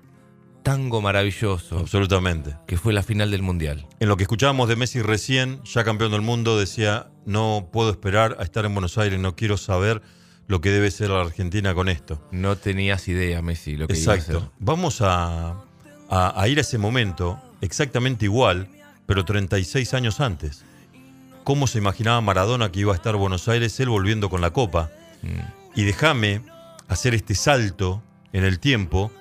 tango 0.64 1.02
maravilloso. 1.02 1.80
Absolutamente. 1.80 2.56
Que 2.68 2.78
fue 2.78 2.94
la 2.94 3.04
final 3.04 3.32
del 3.32 3.42
Mundial. 3.42 3.88
En 4.00 4.08
lo 4.08 4.18
que 4.18 4.24
escuchábamos 4.24 4.70
de 4.70 4.76
Messi 4.76 5.02
recién, 5.02 5.62
ya 5.64 5.84
campeón 5.84 6.12
del 6.12 6.22
mundo, 6.22 6.58
decía, 6.58 7.12
no 7.26 7.70
puedo 7.72 7.92
esperar 7.92 8.38
a 8.40 8.44
estar 8.44 8.66
en 8.66 8.74
Buenos 8.74 8.98
Aires, 8.98 9.20
no 9.20 9.36
quiero 9.36 9.58
saber 9.58 10.02
lo 10.48 10.60
que 10.62 10.70
debe 10.70 10.92
ser 10.92 11.10
la 11.10 11.22
Argentina 11.22 11.74
con 11.74 11.88
esto. 11.90 12.22
No 12.32 12.58
tenías 12.58 13.08
idea, 13.08 13.42
Messi, 13.42 13.78
lo 13.78 13.88
que 13.88 13.98
iba 13.98 14.14
a 14.14 14.16
Exacto. 14.16 14.38
hacer. 14.40 14.50
Vamos 14.60 15.02
a, 15.02 15.52
a- 16.10 16.34
a 16.42 16.48
ir 16.48 16.58
a 16.58 16.62
ese 16.62 16.78
momento 16.78 17.40
exactamente 17.62 18.26
igual, 18.26 18.68
pero 19.06 19.24
36 19.26 19.94
años 19.94 20.20
antes. 20.20 20.64
¿Cómo 21.44 21.68
se 21.68 21.78
imaginaba 21.80 22.22
Maradona 22.22 22.72
que 22.72 22.82
iba 22.82 22.92
a 22.94 22.96
estar 22.96 23.16
Buenos 23.16 23.48
Aires, 23.48 23.80
él 23.80 23.90
volviendo 23.90 24.30
con 24.30 24.42
la 24.42 24.52
copa? 24.52 24.92
Y 25.76 25.84
déjame 25.84 26.42
hacer 26.88 27.14
este 27.16 27.34
salto 27.36 28.04
en 28.34 28.44
el 28.44 28.60
tiempo 28.60 29.12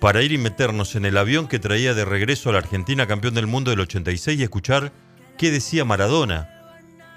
para 0.00 0.22
ir 0.22 0.32
y 0.32 0.38
meternos 0.38 0.94
en 0.96 1.04
el 1.04 1.16
avión 1.18 1.46
que 1.46 1.58
traía 1.58 1.92
de 1.94 2.04
regreso 2.04 2.48
a 2.48 2.52
la 2.52 2.58
Argentina 2.58 3.06
campeón 3.06 3.34
del 3.34 3.46
mundo 3.46 3.70
del 3.70 3.80
86 3.80 4.40
y 4.40 4.42
escuchar 4.42 4.92
qué 5.36 5.50
decía 5.50 5.84
Maradona. 5.84 6.48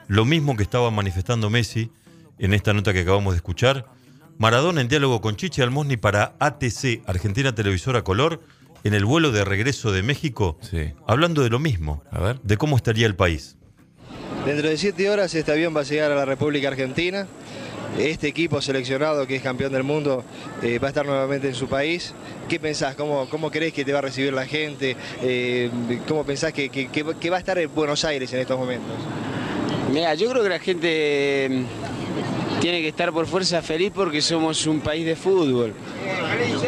Lo 0.08 0.26
mismo 0.26 0.58
que 0.58 0.64
estaba 0.64 0.92
manifestando 0.92 1.50
Messi 1.50 1.92
en 2.40 2.54
esta 2.54 2.74
nota 2.74 2.94
que 2.94 3.02
acabamos 3.02 3.34
de 3.34 3.38
escuchar. 3.38 3.86
Maradona 4.38 4.82
en 4.82 4.88
diálogo 4.88 5.22
con 5.22 5.36
Chichi 5.36 5.62
Almosni 5.62 5.98
para 5.98 6.36
ATC, 6.40 7.02
Argentina 7.06 7.54
Televisora 7.54 8.04
Color, 8.04 8.42
en 8.84 8.94
el 8.94 9.06
vuelo 9.06 9.32
de 9.32 9.46
regreso 9.46 9.92
de 9.92 10.04
México, 10.04 10.58
hablando 11.08 11.42
de 11.44 11.50
lo 11.50 11.60
mismo, 11.60 12.04
de 12.44 12.58
cómo 12.58 12.76
estaría 12.76 13.06
el 13.06 13.16
país. 13.16 13.56
Dentro 14.46 14.68
de 14.68 14.78
siete 14.78 15.10
horas 15.10 15.34
este 15.36 15.52
avión 15.54 15.74
va 15.76 15.82
a 15.82 15.84
llegar 15.84 16.12
a 16.12 16.16
la 16.16 16.26
República 16.26 16.68
Argentina. 16.68 17.28
Este 17.98 18.28
equipo 18.28 18.60
seleccionado 18.60 19.28
que 19.28 19.36
es 19.36 19.44
campeón 19.44 19.72
del 19.72 19.84
mundo 19.84 20.26
eh, 20.64 20.80
va 20.80 20.88
a 20.88 20.90
estar 20.90 21.06
nuevamente 21.06 21.48
en 21.48 21.54
su 21.54 21.68
país. 21.70 22.14
¿Qué 22.50 22.60
pensás? 22.60 22.96
¿Cómo, 22.96 23.30
cómo 23.30 23.52
crees 23.52 23.72
que 23.72 23.86
te 23.86 23.94
va 23.94 24.00
a 24.00 24.02
recibir 24.02 24.34
la 24.34 24.48
gente? 24.48 24.98
Eh, 25.22 25.70
¿Cómo 26.08 26.26
pensás 26.26 26.52
que, 26.54 26.70
que- 26.70 26.88
que- 26.90 27.06
que 27.20 27.30
va 27.30 27.36
a 27.38 27.40
estar 27.40 27.58
en 27.60 27.74
Buenos 27.74 28.04
Aires 28.04 28.34
en 28.34 28.40
estos 28.40 28.58
momentos? 28.58 28.98
Mira, 29.94 30.16
yo 30.16 30.28
creo 30.32 30.42
que 30.42 30.50
la 30.50 30.60
gente 30.60 31.64
tiene 32.64 32.82
que 32.82 32.88
estar 32.88 33.12
por 33.12 33.28
fuerza 33.28 33.62
feliz 33.62 33.92
porque 33.94 34.22
somos 34.22 34.66
un 34.68 34.80
país 34.80 35.06
de 35.06 35.18
fútbol. 35.18 35.74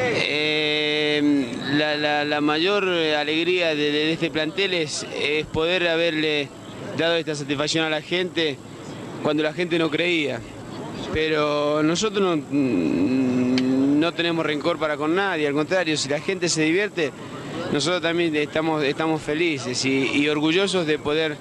Eh, 0.03 1.47
la, 1.71 2.41
mayor 2.41 2.83
alegría 2.83 3.73
de, 3.73 4.11
este 4.11 4.29
plantel 4.29 4.73
es, 4.73 5.05
poder 5.53 5.87
haberle 5.87 6.49
dado 6.97 7.15
esta 7.15 7.33
satisfacción 7.33 7.85
a 7.85 7.89
la 7.89 8.01
gente 8.01 8.57
cuando 9.23 9.41
la 9.41 9.53
gente 9.53 9.79
no 9.79 9.89
creía. 9.89 10.41
Pero 11.13 11.81
nosotros 11.81 12.21
no, 12.21 12.43
mm, 12.49 14.13
tenemos 14.17 14.45
rencor 14.45 14.77
para 14.77 14.97
con 14.97 15.15
nadie, 15.15 15.47
al 15.47 15.53
contrario, 15.53 15.95
si 15.95 16.09
la 16.09 16.19
gente 16.19 16.49
se 16.49 16.63
divierte, 16.63 17.13
nosotros 17.71 18.01
también 18.01 18.35
estamos, 18.35 18.83
estamos 18.83 19.21
felices 19.21 19.85
y, 19.85 20.11
y 20.13 20.27
orgullosos 20.27 20.85
de 20.85 20.99
poder, 20.99 21.37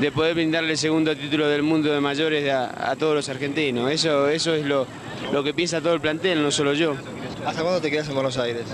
de 0.00 0.12
poder 0.12 0.34
brindarle 0.34 0.72
el 0.72 0.78
segundo 0.78 1.16
título 1.16 1.48
del 1.48 1.62
mundo 1.62 1.92
de 1.92 2.00
mayores 2.00 2.48
a, 2.50 2.90
a 2.90 2.96
todos 2.96 3.14
los 3.14 3.28
argentinos. 3.28 3.90
Eso, 3.90 4.28
eso 4.28 4.54
es 4.54 4.64
lo, 4.64 4.86
lo 5.32 5.42
que 5.42 5.52
piensa 5.54 5.80
todo 5.80 5.94
el 5.94 6.00
plantel, 6.00 6.42
no 6.42 6.50
solo 6.50 6.72
yo. 6.74 6.94
¿Hasta 7.44 7.62
cuándo 7.62 7.80
te 7.80 7.90
quedas 7.90 8.08
en 8.08 8.14
Buenos 8.14 8.36
Aires? 8.38 8.64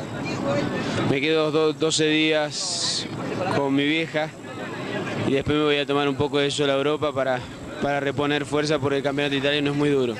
Me 1.10 1.20
quedo 1.20 1.50
do- 1.50 1.72
12 1.72 2.06
días 2.08 3.06
con 3.56 3.74
mi 3.74 3.84
vieja 3.84 4.28
y 5.26 5.32
después 5.32 5.56
me 5.56 5.64
voy 5.64 5.76
a 5.76 5.86
tomar 5.86 6.08
un 6.08 6.16
poco 6.16 6.38
de 6.38 6.50
sol 6.50 6.70
a 6.70 6.74
Europa 6.74 7.12
para, 7.12 7.40
para 7.82 8.00
reponer 8.00 8.44
fuerza 8.44 8.78
porque 8.78 8.98
el 8.98 9.02
campeonato 9.02 9.36
italiano 9.36 9.70
es 9.70 9.76
muy 9.76 9.90
duro. 9.90 10.14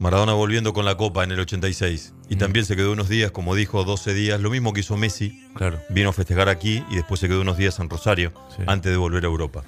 Maradona 0.00 0.32
volviendo 0.32 0.72
con 0.72 0.86
la 0.86 0.96
copa 0.96 1.24
en 1.24 1.30
el 1.30 1.40
86. 1.40 2.14
Y 2.30 2.36
también 2.36 2.64
se 2.64 2.74
quedó 2.74 2.90
unos 2.90 3.10
días, 3.10 3.32
como 3.32 3.54
dijo, 3.54 3.84
12 3.84 4.14
días, 4.14 4.40
lo 4.40 4.48
mismo 4.48 4.72
que 4.72 4.80
hizo 4.80 4.96
Messi. 4.96 5.46
Claro. 5.54 5.78
Vino 5.90 6.08
a 6.08 6.12
festejar 6.14 6.48
aquí 6.48 6.82
y 6.90 6.96
después 6.96 7.20
se 7.20 7.28
quedó 7.28 7.42
unos 7.42 7.58
días 7.58 7.78
en 7.80 7.90
Rosario 7.90 8.32
antes 8.66 8.90
de 8.90 8.96
volver 8.96 9.24
a 9.24 9.26
Europa. 9.26 9.62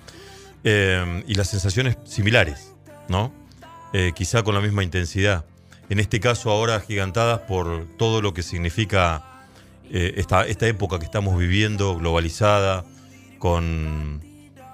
Eh, 0.64 1.22
y 1.26 1.34
las 1.34 1.50
sensaciones 1.50 1.98
similares, 2.04 2.72
¿no? 3.08 3.30
Eh, 3.92 4.12
quizá 4.14 4.42
con 4.42 4.54
la 4.54 4.62
misma 4.62 4.82
intensidad. 4.82 5.44
En 5.90 6.00
este 6.00 6.18
caso 6.18 6.50
ahora 6.50 6.80
gigantadas 6.80 7.40
por 7.40 7.86
todo 7.98 8.22
lo 8.22 8.32
que 8.32 8.42
significa 8.42 9.44
eh, 9.90 10.14
esta, 10.16 10.46
esta 10.46 10.66
época 10.66 10.98
que 10.98 11.04
estamos 11.04 11.36
viviendo, 11.36 11.94
globalizada, 11.98 12.86
con, 13.38 14.22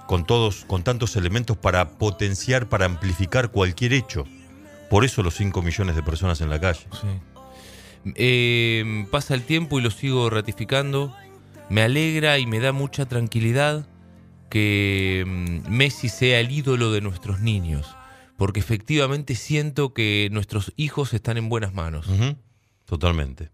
con 0.07 0.25
todos, 0.25 0.63
con 0.63 0.83
tantos 0.83 1.17
elementos 1.17 1.57
para 1.57 1.97
potenciar, 1.97 2.69
para 2.69 2.85
amplificar 2.85 3.51
cualquier 3.51 3.91
hecho. 3.91 4.25
Por 4.89 5.05
eso 5.05 5.23
los 5.23 5.35
5 5.35 5.61
millones 5.61 5.95
de 5.95 6.03
personas 6.03 6.41
en 6.41 6.49
la 6.49 6.59
calle. 6.59 6.85
Eh, 8.15 9.05
pasa 9.11 9.35
el 9.35 9.43
tiempo 9.43 9.79
y 9.79 9.81
lo 9.81 9.91
sigo 9.91 10.29
ratificando. 10.29 11.15
Me 11.69 11.83
alegra 11.83 12.39
y 12.39 12.47
me 12.47 12.59
da 12.59 12.71
mucha 12.71 13.05
tranquilidad 13.05 13.87
que 14.49 15.23
mm, 15.27 15.69
Messi 15.69 16.09
sea 16.09 16.39
el 16.39 16.51
ídolo 16.51 16.91
de 16.91 17.01
nuestros 17.01 17.39
niños. 17.39 17.85
Porque 18.37 18.59
efectivamente 18.59 19.35
siento 19.35 19.93
que 19.93 20.29
nuestros 20.31 20.73
hijos 20.77 21.13
están 21.13 21.37
en 21.37 21.49
buenas 21.49 21.73
manos. 21.73 22.07
Totalmente. 22.85 23.51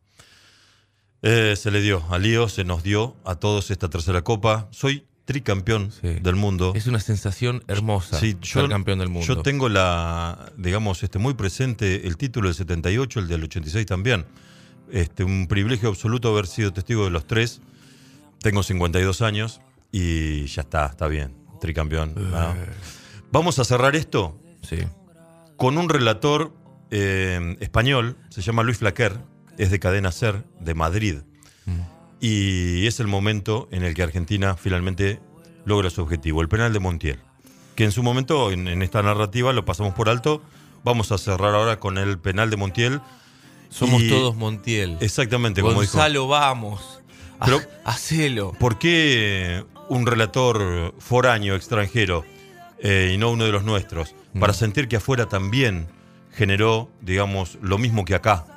Eh, 1.22 1.56
se 1.58 1.72
le 1.72 1.82
dio 1.82 2.04
a 2.12 2.20
Lío, 2.20 2.48
se 2.48 2.64
nos 2.64 2.84
dio 2.84 3.18
a 3.26 3.36
todos 3.36 3.72
esta 3.72 3.90
tercera 3.90 4.22
copa. 4.22 4.70
Soy 4.72 5.08
tricampeón 5.26 5.92
del 6.02 6.36
mundo. 6.36 6.74
Es 6.76 6.88
una 6.88 7.00
sensación 7.00 7.64
hermosa 7.68 8.20
Sí, 8.20 8.38
ser 8.42 8.70
campeón 8.70 9.00
del 9.00 9.10
mundo. 9.10 9.28
Yo 9.28 9.42
tengo 9.42 9.70
la, 9.70 10.52
digamos, 10.58 11.04
este, 11.04 11.20
muy 11.20 11.34
presente 11.34 12.08
el 12.08 12.18
título 12.18 12.48
del 12.48 12.56
78, 12.56 13.20
el 13.20 13.28
del 13.28 13.44
86 13.44 13.86
también. 13.86 14.26
Este, 14.92 15.24
un 15.24 15.48
privilegio 15.48 15.90
absoluto 15.90 16.30
haber 16.30 16.48
sido 16.48 16.72
testigo 16.72 17.04
de 17.06 17.10
los 17.10 17.26
tres. 17.26 17.62
Tengo 18.40 18.62
52 18.62 19.22
años 19.22 19.62
y 19.92 20.46
ya 20.46 20.62
está, 20.62 20.86
está 20.86 21.08
bien. 21.08 21.34
Tricampeón. 21.60 22.14
¿no? 22.16 22.54
Vamos 23.32 23.58
a 23.58 23.64
cerrar 23.64 23.96
esto 23.96 24.40
con 25.58 25.78
un 25.78 25.90
relator 25.90 26.54
eh, 26.92 27.58
español, 27.60 28.18
se 28.30 28.42
llama 28.42 28.64
Luis 28.64 28.78
Flaquer, 28.78 29.20
es 29.58 29.72
de 29.72 29.80
Cadena 29.80 30.12
Ser, 30.12 30.44
de 30.60 30.74
Madrid. 30.74 31.18
Y 32.28 32.88
es 32.88 33.00
el 33.00 33.06
momento 33.06 33.68
en 33.72 33.84
el 33.84 33.94
que 33.94 34.02
Argentina 34.02 34.56
finalmente 34.58 35.20
logra 35.64 35.92
su 35.92 36.02
objetivo, 36.02 36.42
el 36.42 36.50
penal 36.50 36.74
de 36.74 36.80
Montiel. 36.80 37.20
Que 37.76 37.84
en 37.84 37.92
su 37.92 38.02
momento, 38.02 38.52
en, 38.52 38.68
en 38.68 38.82
esta 38.82 39.04
narrativa, 39.04 39.54
lo 39.54 39.64
pasamos 39.64 39.94
por 39.94 40.10
alto. 40.10 40.42
Vamos 40.84 41.12
a 41.12 41.20
cerrar 41.20 41.54
ahora 41.54 41.80
con 41.80 42.00
el 42.00 42.18
penal 42.18 42.50
de 42.50 42.58
Montiel. 42.58 43.00
Somos 43.70 44.02
Y- 44.02 44.10
todos 44.10 44.36
Montiel. 44.36 44.98
Exactamente, 45.02 45.62
como 45.62 45.82
dijo. 45.82 45.94
Gonzalo, 45.94 46.28
vamos. 46.28 47.00
Pero- 47.46 47.60
hacelo. 47.84 48.54
¿Por 48.54 48.80
qué 48.80 49.64
un 49.90 50.08
relator 50.08 50.96
foráneo, 50.98 51.54
extranjero, 51.56 52.26
eh, 52.80 53.12
y 53.14 53.18
no 53.18 53.30
uno 53.30 53.44
de 53.46 53.52
los 53.52 53.64
nuestros? 53.64 54.16
Para 54.40 54.54
sentir 54.54 54.88
que 54.88 54.96
afuera 54.96 55.28
también 55.28 55.86
generó, 56.34 56.90
digamos, 57.02 57.60
lo 57.62 57.78
mismo 57.78 58.04
que 58.04 58.16
acá, 58.16 58.48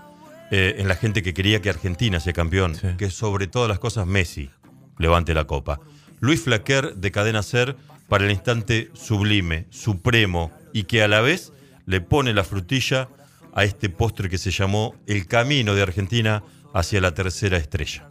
eh, 0.51 0.77
en 0.79 0.89
la 0.89 0.97
gente 0.97 1.23
que 1.23 1.35
quería 1.35 1.61
que 1.61 1.71
Argentina 1.71 2.21
sea 2.21 2.33
campeón, 2.33 2.77
que 2.97 3.11
sobre 3.11 3.47
todas 3.47 3.69
las 3.69 3.79
cosas 3.79 4.07
Messi 4.07 4.51
levante 4.99 5.35
la 5.35 5.45
copa. 5.45 5.81
Luis 6.21 6.43
Flaquer 6.43 6.95
de 6.95 7.11
Cadena 7.11 7.43
Ser 7.43 7.77
para 8.09 8.25
el 8.25 8.31
instante 8.31 8.91
sublime, 8.95 9.67
supremo, 9.71 10.51
y 10.73 10.85
que 10.85 11.03
a 11.03 11.09
la 11.09 11.21
vez 11.21 11.53
le 11.87 12.01
pone 12.01 12.33
la 12.35 12.45
frutilla 12.45 13.09
a 13.55 13.65
este 13.65 13.89
postre 13.89 14.29
que 14.29 14.39
se 14.39 14.51
llamó 14.51 14.95
El 15.07 15.27
Camino 15.27 15.75
de 15.75 15.83
Argentina 15.83 16.43
hacia 16.75 17.01
la 17.01 17.13
tercera 17.13 17.57
estrella. 17.57 18.09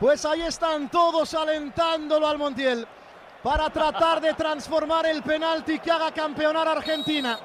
Pues 0.00 0.24
ahí 0.24 0.42
están 0.42 0.90
todos 0.90 1.34
alentándolo 1.34 2.26
al 2.26 2.38
Montiel 2.38 2.86
para 3.42 3.70
tratar 3.70 4.20
de 4.20 4.34
transformar 4.34 5.06
el 5.06 5.22
penalti 5.22 5.78
que 5.78 5.90
haga 5.90 6.12
campeonar 6.12 6.68
a 6.68 6.72
Argentina. 6.72 7.38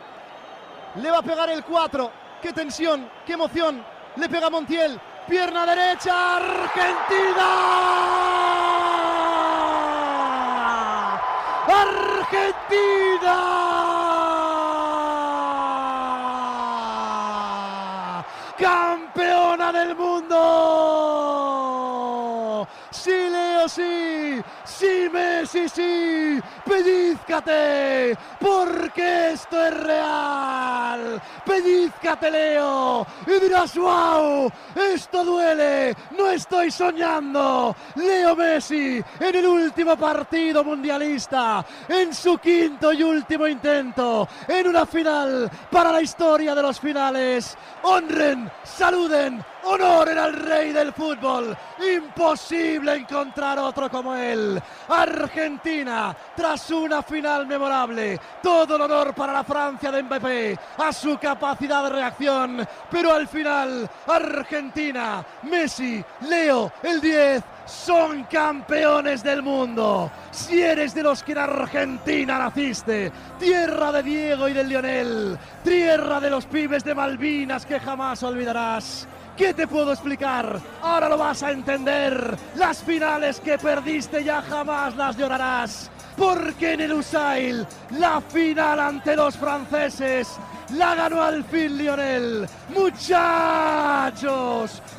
Le 0.95 1.09
va 1.09 1.19
a 1.19 1.23
pegar 1.23 1.49
el 1.49 1.63
4. 1.63 2.22
Qué 2.43 2.51
tensión, 2.51 3.09
qué 3.25 3.33
emoción. 3.33 3.81
Le 4.17 4.27
pega 4.27 4.49
Montiel. 4.49 4.99
Pierna 5.29 5.65
derecha. 5.65 6.35
Argentina. 6.35 7.47
Argentina. 11.65 13.37
Campeona 18.57 19.71
del 19.71 19.95
mundo. 19.95 20.37
Sí, 22.91 23.29
Leo, 23.31 23.69
sí. 23.69 24.43
Sí, 24.65 25.09
Messi, 25.13 25.69
sí. 25.69 26.41
Pellízcate. 26.65 28.17
Porque 28.43 29.31
esto 29.31 29.65
es 29.65 29.73
real. 29.73 31.21
Pellízcate, 31.45 32.29
Leo. 32.29 33.07
Y 33.25 33.39
dirás, 33.39 33.73
wow, 33.77 34.51
esto 34.75 35.23
duele. 35.23 35.95
No 36.17 36.29
estoy 36.29 36.69
soñando. 36.69 37.73
Leo 37.95 38.35
Messi 38.35 39.01
en 39.17 39.35
el 39.35 39.45
último 39.45 39.95
partido 39.95 40.61
mundialista. 40.61 41.65
En 41.87 42.13
su 42.13 42.37
quinto 42.37 42.91
y 42.91 43.01
último 43.03 43.47
intento. 43.47 44.27
En 44.45 44.67
una 44.67 44.85
final 44.85 45.49
para 45.71 45.93
la 45.93 46.01
historia 46.01 46.53
de 46.53 46.61
los 46.61 46.81
finales. 46.81 47.57
Honren, 47.83 48.51
saluden, 48.63 49.43
honoren 49.63 50.17
al 50.17 50.33
rey 50.33 50.73
del 50.73 50.91
fútbol. 50.91 51.55
Imposible 51.95 52.95
encontrar 52.95 53.57
otro 53.59 53.89
como 53.89 54.13
él. 54.15 54.61
Argentina, 54.89 56.15
tras 56.35 56.69
una 56.71 57.01
final 57.01 57.47
memorable. 57.47 58.19
Todo 58.41 58.75
el 58.75 58.81
honor 58.81 59.13
para 59.13 59.33
la 59.33 59.43
Francia 59.43 59.91
de 59.91 60.03
Mbappé, 60.03 60.57
a 60.77 60.91
su 60.91 61.17
capacidad 61.17 61.83
de 61.83 61.89
reacción. 61.89 62.67
Pero 62.89 63.13
al 63.13 63.27
final, 63.27 63.89
Argentina, 64.07 65.25
Messi, 65.43 66.03
Leo, 66.27 66.71
el 66.83 66.99
10, 66.99 67.43
son 67.65 68.23
campeones 68.25 69.23
del 69.23 69.41
mundo. 69.41 70.11
Si 70.31 70.61
eres 70.61 70.93
de 70.93 71.03
los 71.03 71.23
que 71.23 71.33
en 71.33 71.37
Argentina 71.37 72.37
naciste, 72.37 73.11
tierra 73.39 73.91
de 73.91 74.03
Diego 74.03 74.47
y 74.47 74.53
de 74.53 74.63
Lionel, 74.63 75.37
tierra 75.63 76.19
de 76.19 76.29
los 76.29 76.45
pibes 76.45 76.83
de 76.83 76.95
Malvinas 76.95 77.65
que 77.65 77.79
jamás 77.79 78.23
olvidarás. 78.23 79.07
¿Qué 79.37 79.53
te 79.53 79.65
puedo 79.65 79.91
explicar? 79.91 80.59
Ahora 80.81 81.09
lo 81.09 81.17
vas 81.17 81.41
a 81.41 81.51
entender. 81.51 82.37
Las 82.55 82.83
finales 82.83 83.39
que 83.39 83.57
perdiste 83.57 84.23
ya 84.23 84.43
jamás 84.43 84.95
las 84.95 85.17
llorarás. 85.17 85.89
Porque 86.17 86.73
en 86.73 86.81
el 86.81 86.93
Usail, 86.93 87.65
la 87.91 88.21
final 88.21 88.79
ante 88.79 89.15
los 89.15 89.35
franceses, 89.35 90.37
la 90.75 90.95
ganó 90.95 91.21
al 91.21 91.43
fin 91.43 91.77
Lionel. 91.77 92.47
Muchachos, 92.75 94.21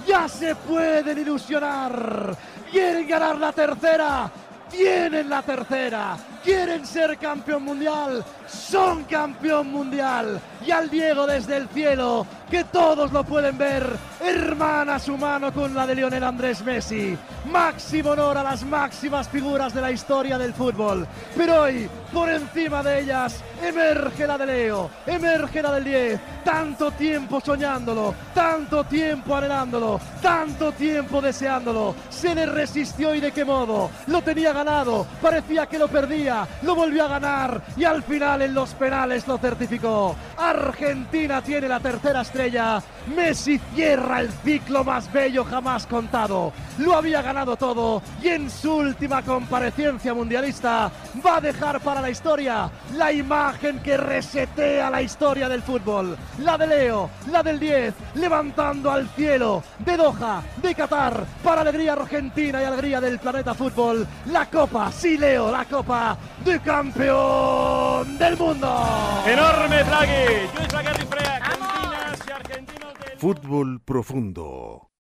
ya 0.07 0.29
se 0.29 0.55
pueden 0.55 1.19
ilusionar. 1.19 2.37
¿Quieren 2.71 3.07
ganar 3.07 3.39
la 3.39 3.53
tercera? 3.53 4.31
Tienen 4.71 5.29
la 5.29 5.43
tercera. 5.43 6.17
¿Quieren 6.43 6.85
ser 6.87 7.17
campeón 7.19 7.63
mundial? 7.63 8.25
Son 8.47 9.05
campeón 9.05 9.71
mundial. 9.71 10.41
Y 10.67 10.71
al 10.71 10.89
Diego 10.89 11.27
desde 11.27 11.57
el 11.57 11.69
cielo, 11.69 12.27
que 12.51 12.65
todos 12.65 13.13
lo 13.13 13.25
pueden 13.25 13.59
ver, 13.59 13.85
hermana 14.21 14.99
su 14.99 15.17
mano 15.17 15.53
con 15.53 15.75
la 15.75 15.87
de 15.87 15.95
Lionel 15.95 16.25
Andrés 16.25 16.63
Messi. 16.63 17.17
Máximo 17.51 18.11
honor 18.11 18.39
a 18.39 18.43
las 18.43 18.65
máximas 18.65 19.29
figuras 19.29 19.75
de 19.75 19.81
la 19.81 19.91
historia 19.91 20.39
del 20.39 20.55
fútbol. 20.55 21.07
Pero 21.37 21.63
hoy, 21.63 21.89
por 22.13 22.31
encima 22.31 22.83
de 22.83 23.01
ellas, 23.01 23.43
emerge 23.63 24.27
la 24.27 24.39
de 24.39 24.47
Leo, 24.47 24.91
emerge 25.07 25.63
la 25.63 25.73
del 25.73 25.85
10. 25.85 26.21
Tanto 26.45 26.91
tiempo 26.93 27.41
soñándolo, 27.41 28.15
tanto 28.35 28.85
tiempo 28.85 29.35
anhelándolo, 29.35 30.01
tanto 30.23 30.73
tiempo 30.73 31.21
deseándolo. 31.21 31.95
Se 32.09 32.35
le 32.35 32.47
resistió 32.47 33.15
y 33.15 33.21
de 33.21 33.33
qué 33.33 33.45
modo. 33.45 33.91
Lo 34.07 34.23
tenía 34.23 34.53
ganado, 34.53 35.07
parecía 35.21 35.67
que 35.67 35.79
lo 35.79 35.89
perdía, 35.89 36.47
lo 36.63 36.75
volvió 36.75 37.05
a 37.05 37.09
ganar 37.09 37.63
y 37.77 37.85
al 37.85 38.03
final 38.03 38.34
en 38.43 38.55
los 38.55 38.71
penales 38.75 39.27
lo 39.27 39.39
certificó. 39.39 40.17
Argentina 40.37 41.43
tiene 41.43 41.69
la 41.69 41.81
tercera 41.81 42.23
estrella. 42.23 42.83
Messi 43.15 43.61
cierra 43.75 44.21
el 44.21 44.31
ciclo 44.31 44.83
más 44.83 45.13
bello 45.13 45.45
jamás 45.45 45.87
contado. 45.87 46.53
Lo 46.79 46.95
había 46.95 47.23
ganado 47.23 47.57
todo 47.57 48.03
y 48.23 48.29
en 48.29 48.51
su 48.51 48.75
última 48.75 49.23
comparecencia 49.23 50.15
mundialista 50.15 50.91
va 51.25 51.37
a 51.37 51.41
dejar 51.41 51.81
para 51.81 52.01
la 52.01 52.11
historia 52.11 52.71
la 52.97 53.13
imagen 53.13 53.79
que 53.81 53.97
resetea 53.97 54.91
la 54.91 55.03
historia 55.03 55.49
del 55.49 55.63
fútbol. 55.63 56.17
La 56.41 56.59
de 56.59 56.67
Leo, 56.67 57.11
la 57.31 57.43
del 57.43 57.61
10, 57.61 57.95
levantando 58.15 58.91
al 58.91 59.09
cielo 59.11 59.63
de 59.79 59.97
Doha, 59.97 60.43
de 60.57 60.75
Qatar, 60.75 61.25
para 61.43 61.61
alegría 61.61 61.93
argentina 61.93 62.63
y 62.63 62.65
alegría 62.65 63.01
del 63.01 63.19
planeta 63.19 63.55
fútbol. 63.55 64.07
La 64.27 64.47
copa, 64.47 64.91
sí 64.91 65.17
Leo, 65.17 65.51
la 65.51 65.65
copa 65.65 66.17
de 66.45 66.61
campeón 66.61 68.19
del 68.25 68.39
mundo. 68.39 69.23
Enorme 69.27 69.85
Draghi. 69.85 70.49
Luis 70.57 70.69
Frea, 71.09 71.37
Argentinas 71.37 72.21
y 72.27 72.33
Argentinos 72.33 72.95
del... 72.95 73.19
Fútbol 73.19 73.81
profundo. 73.83 74.91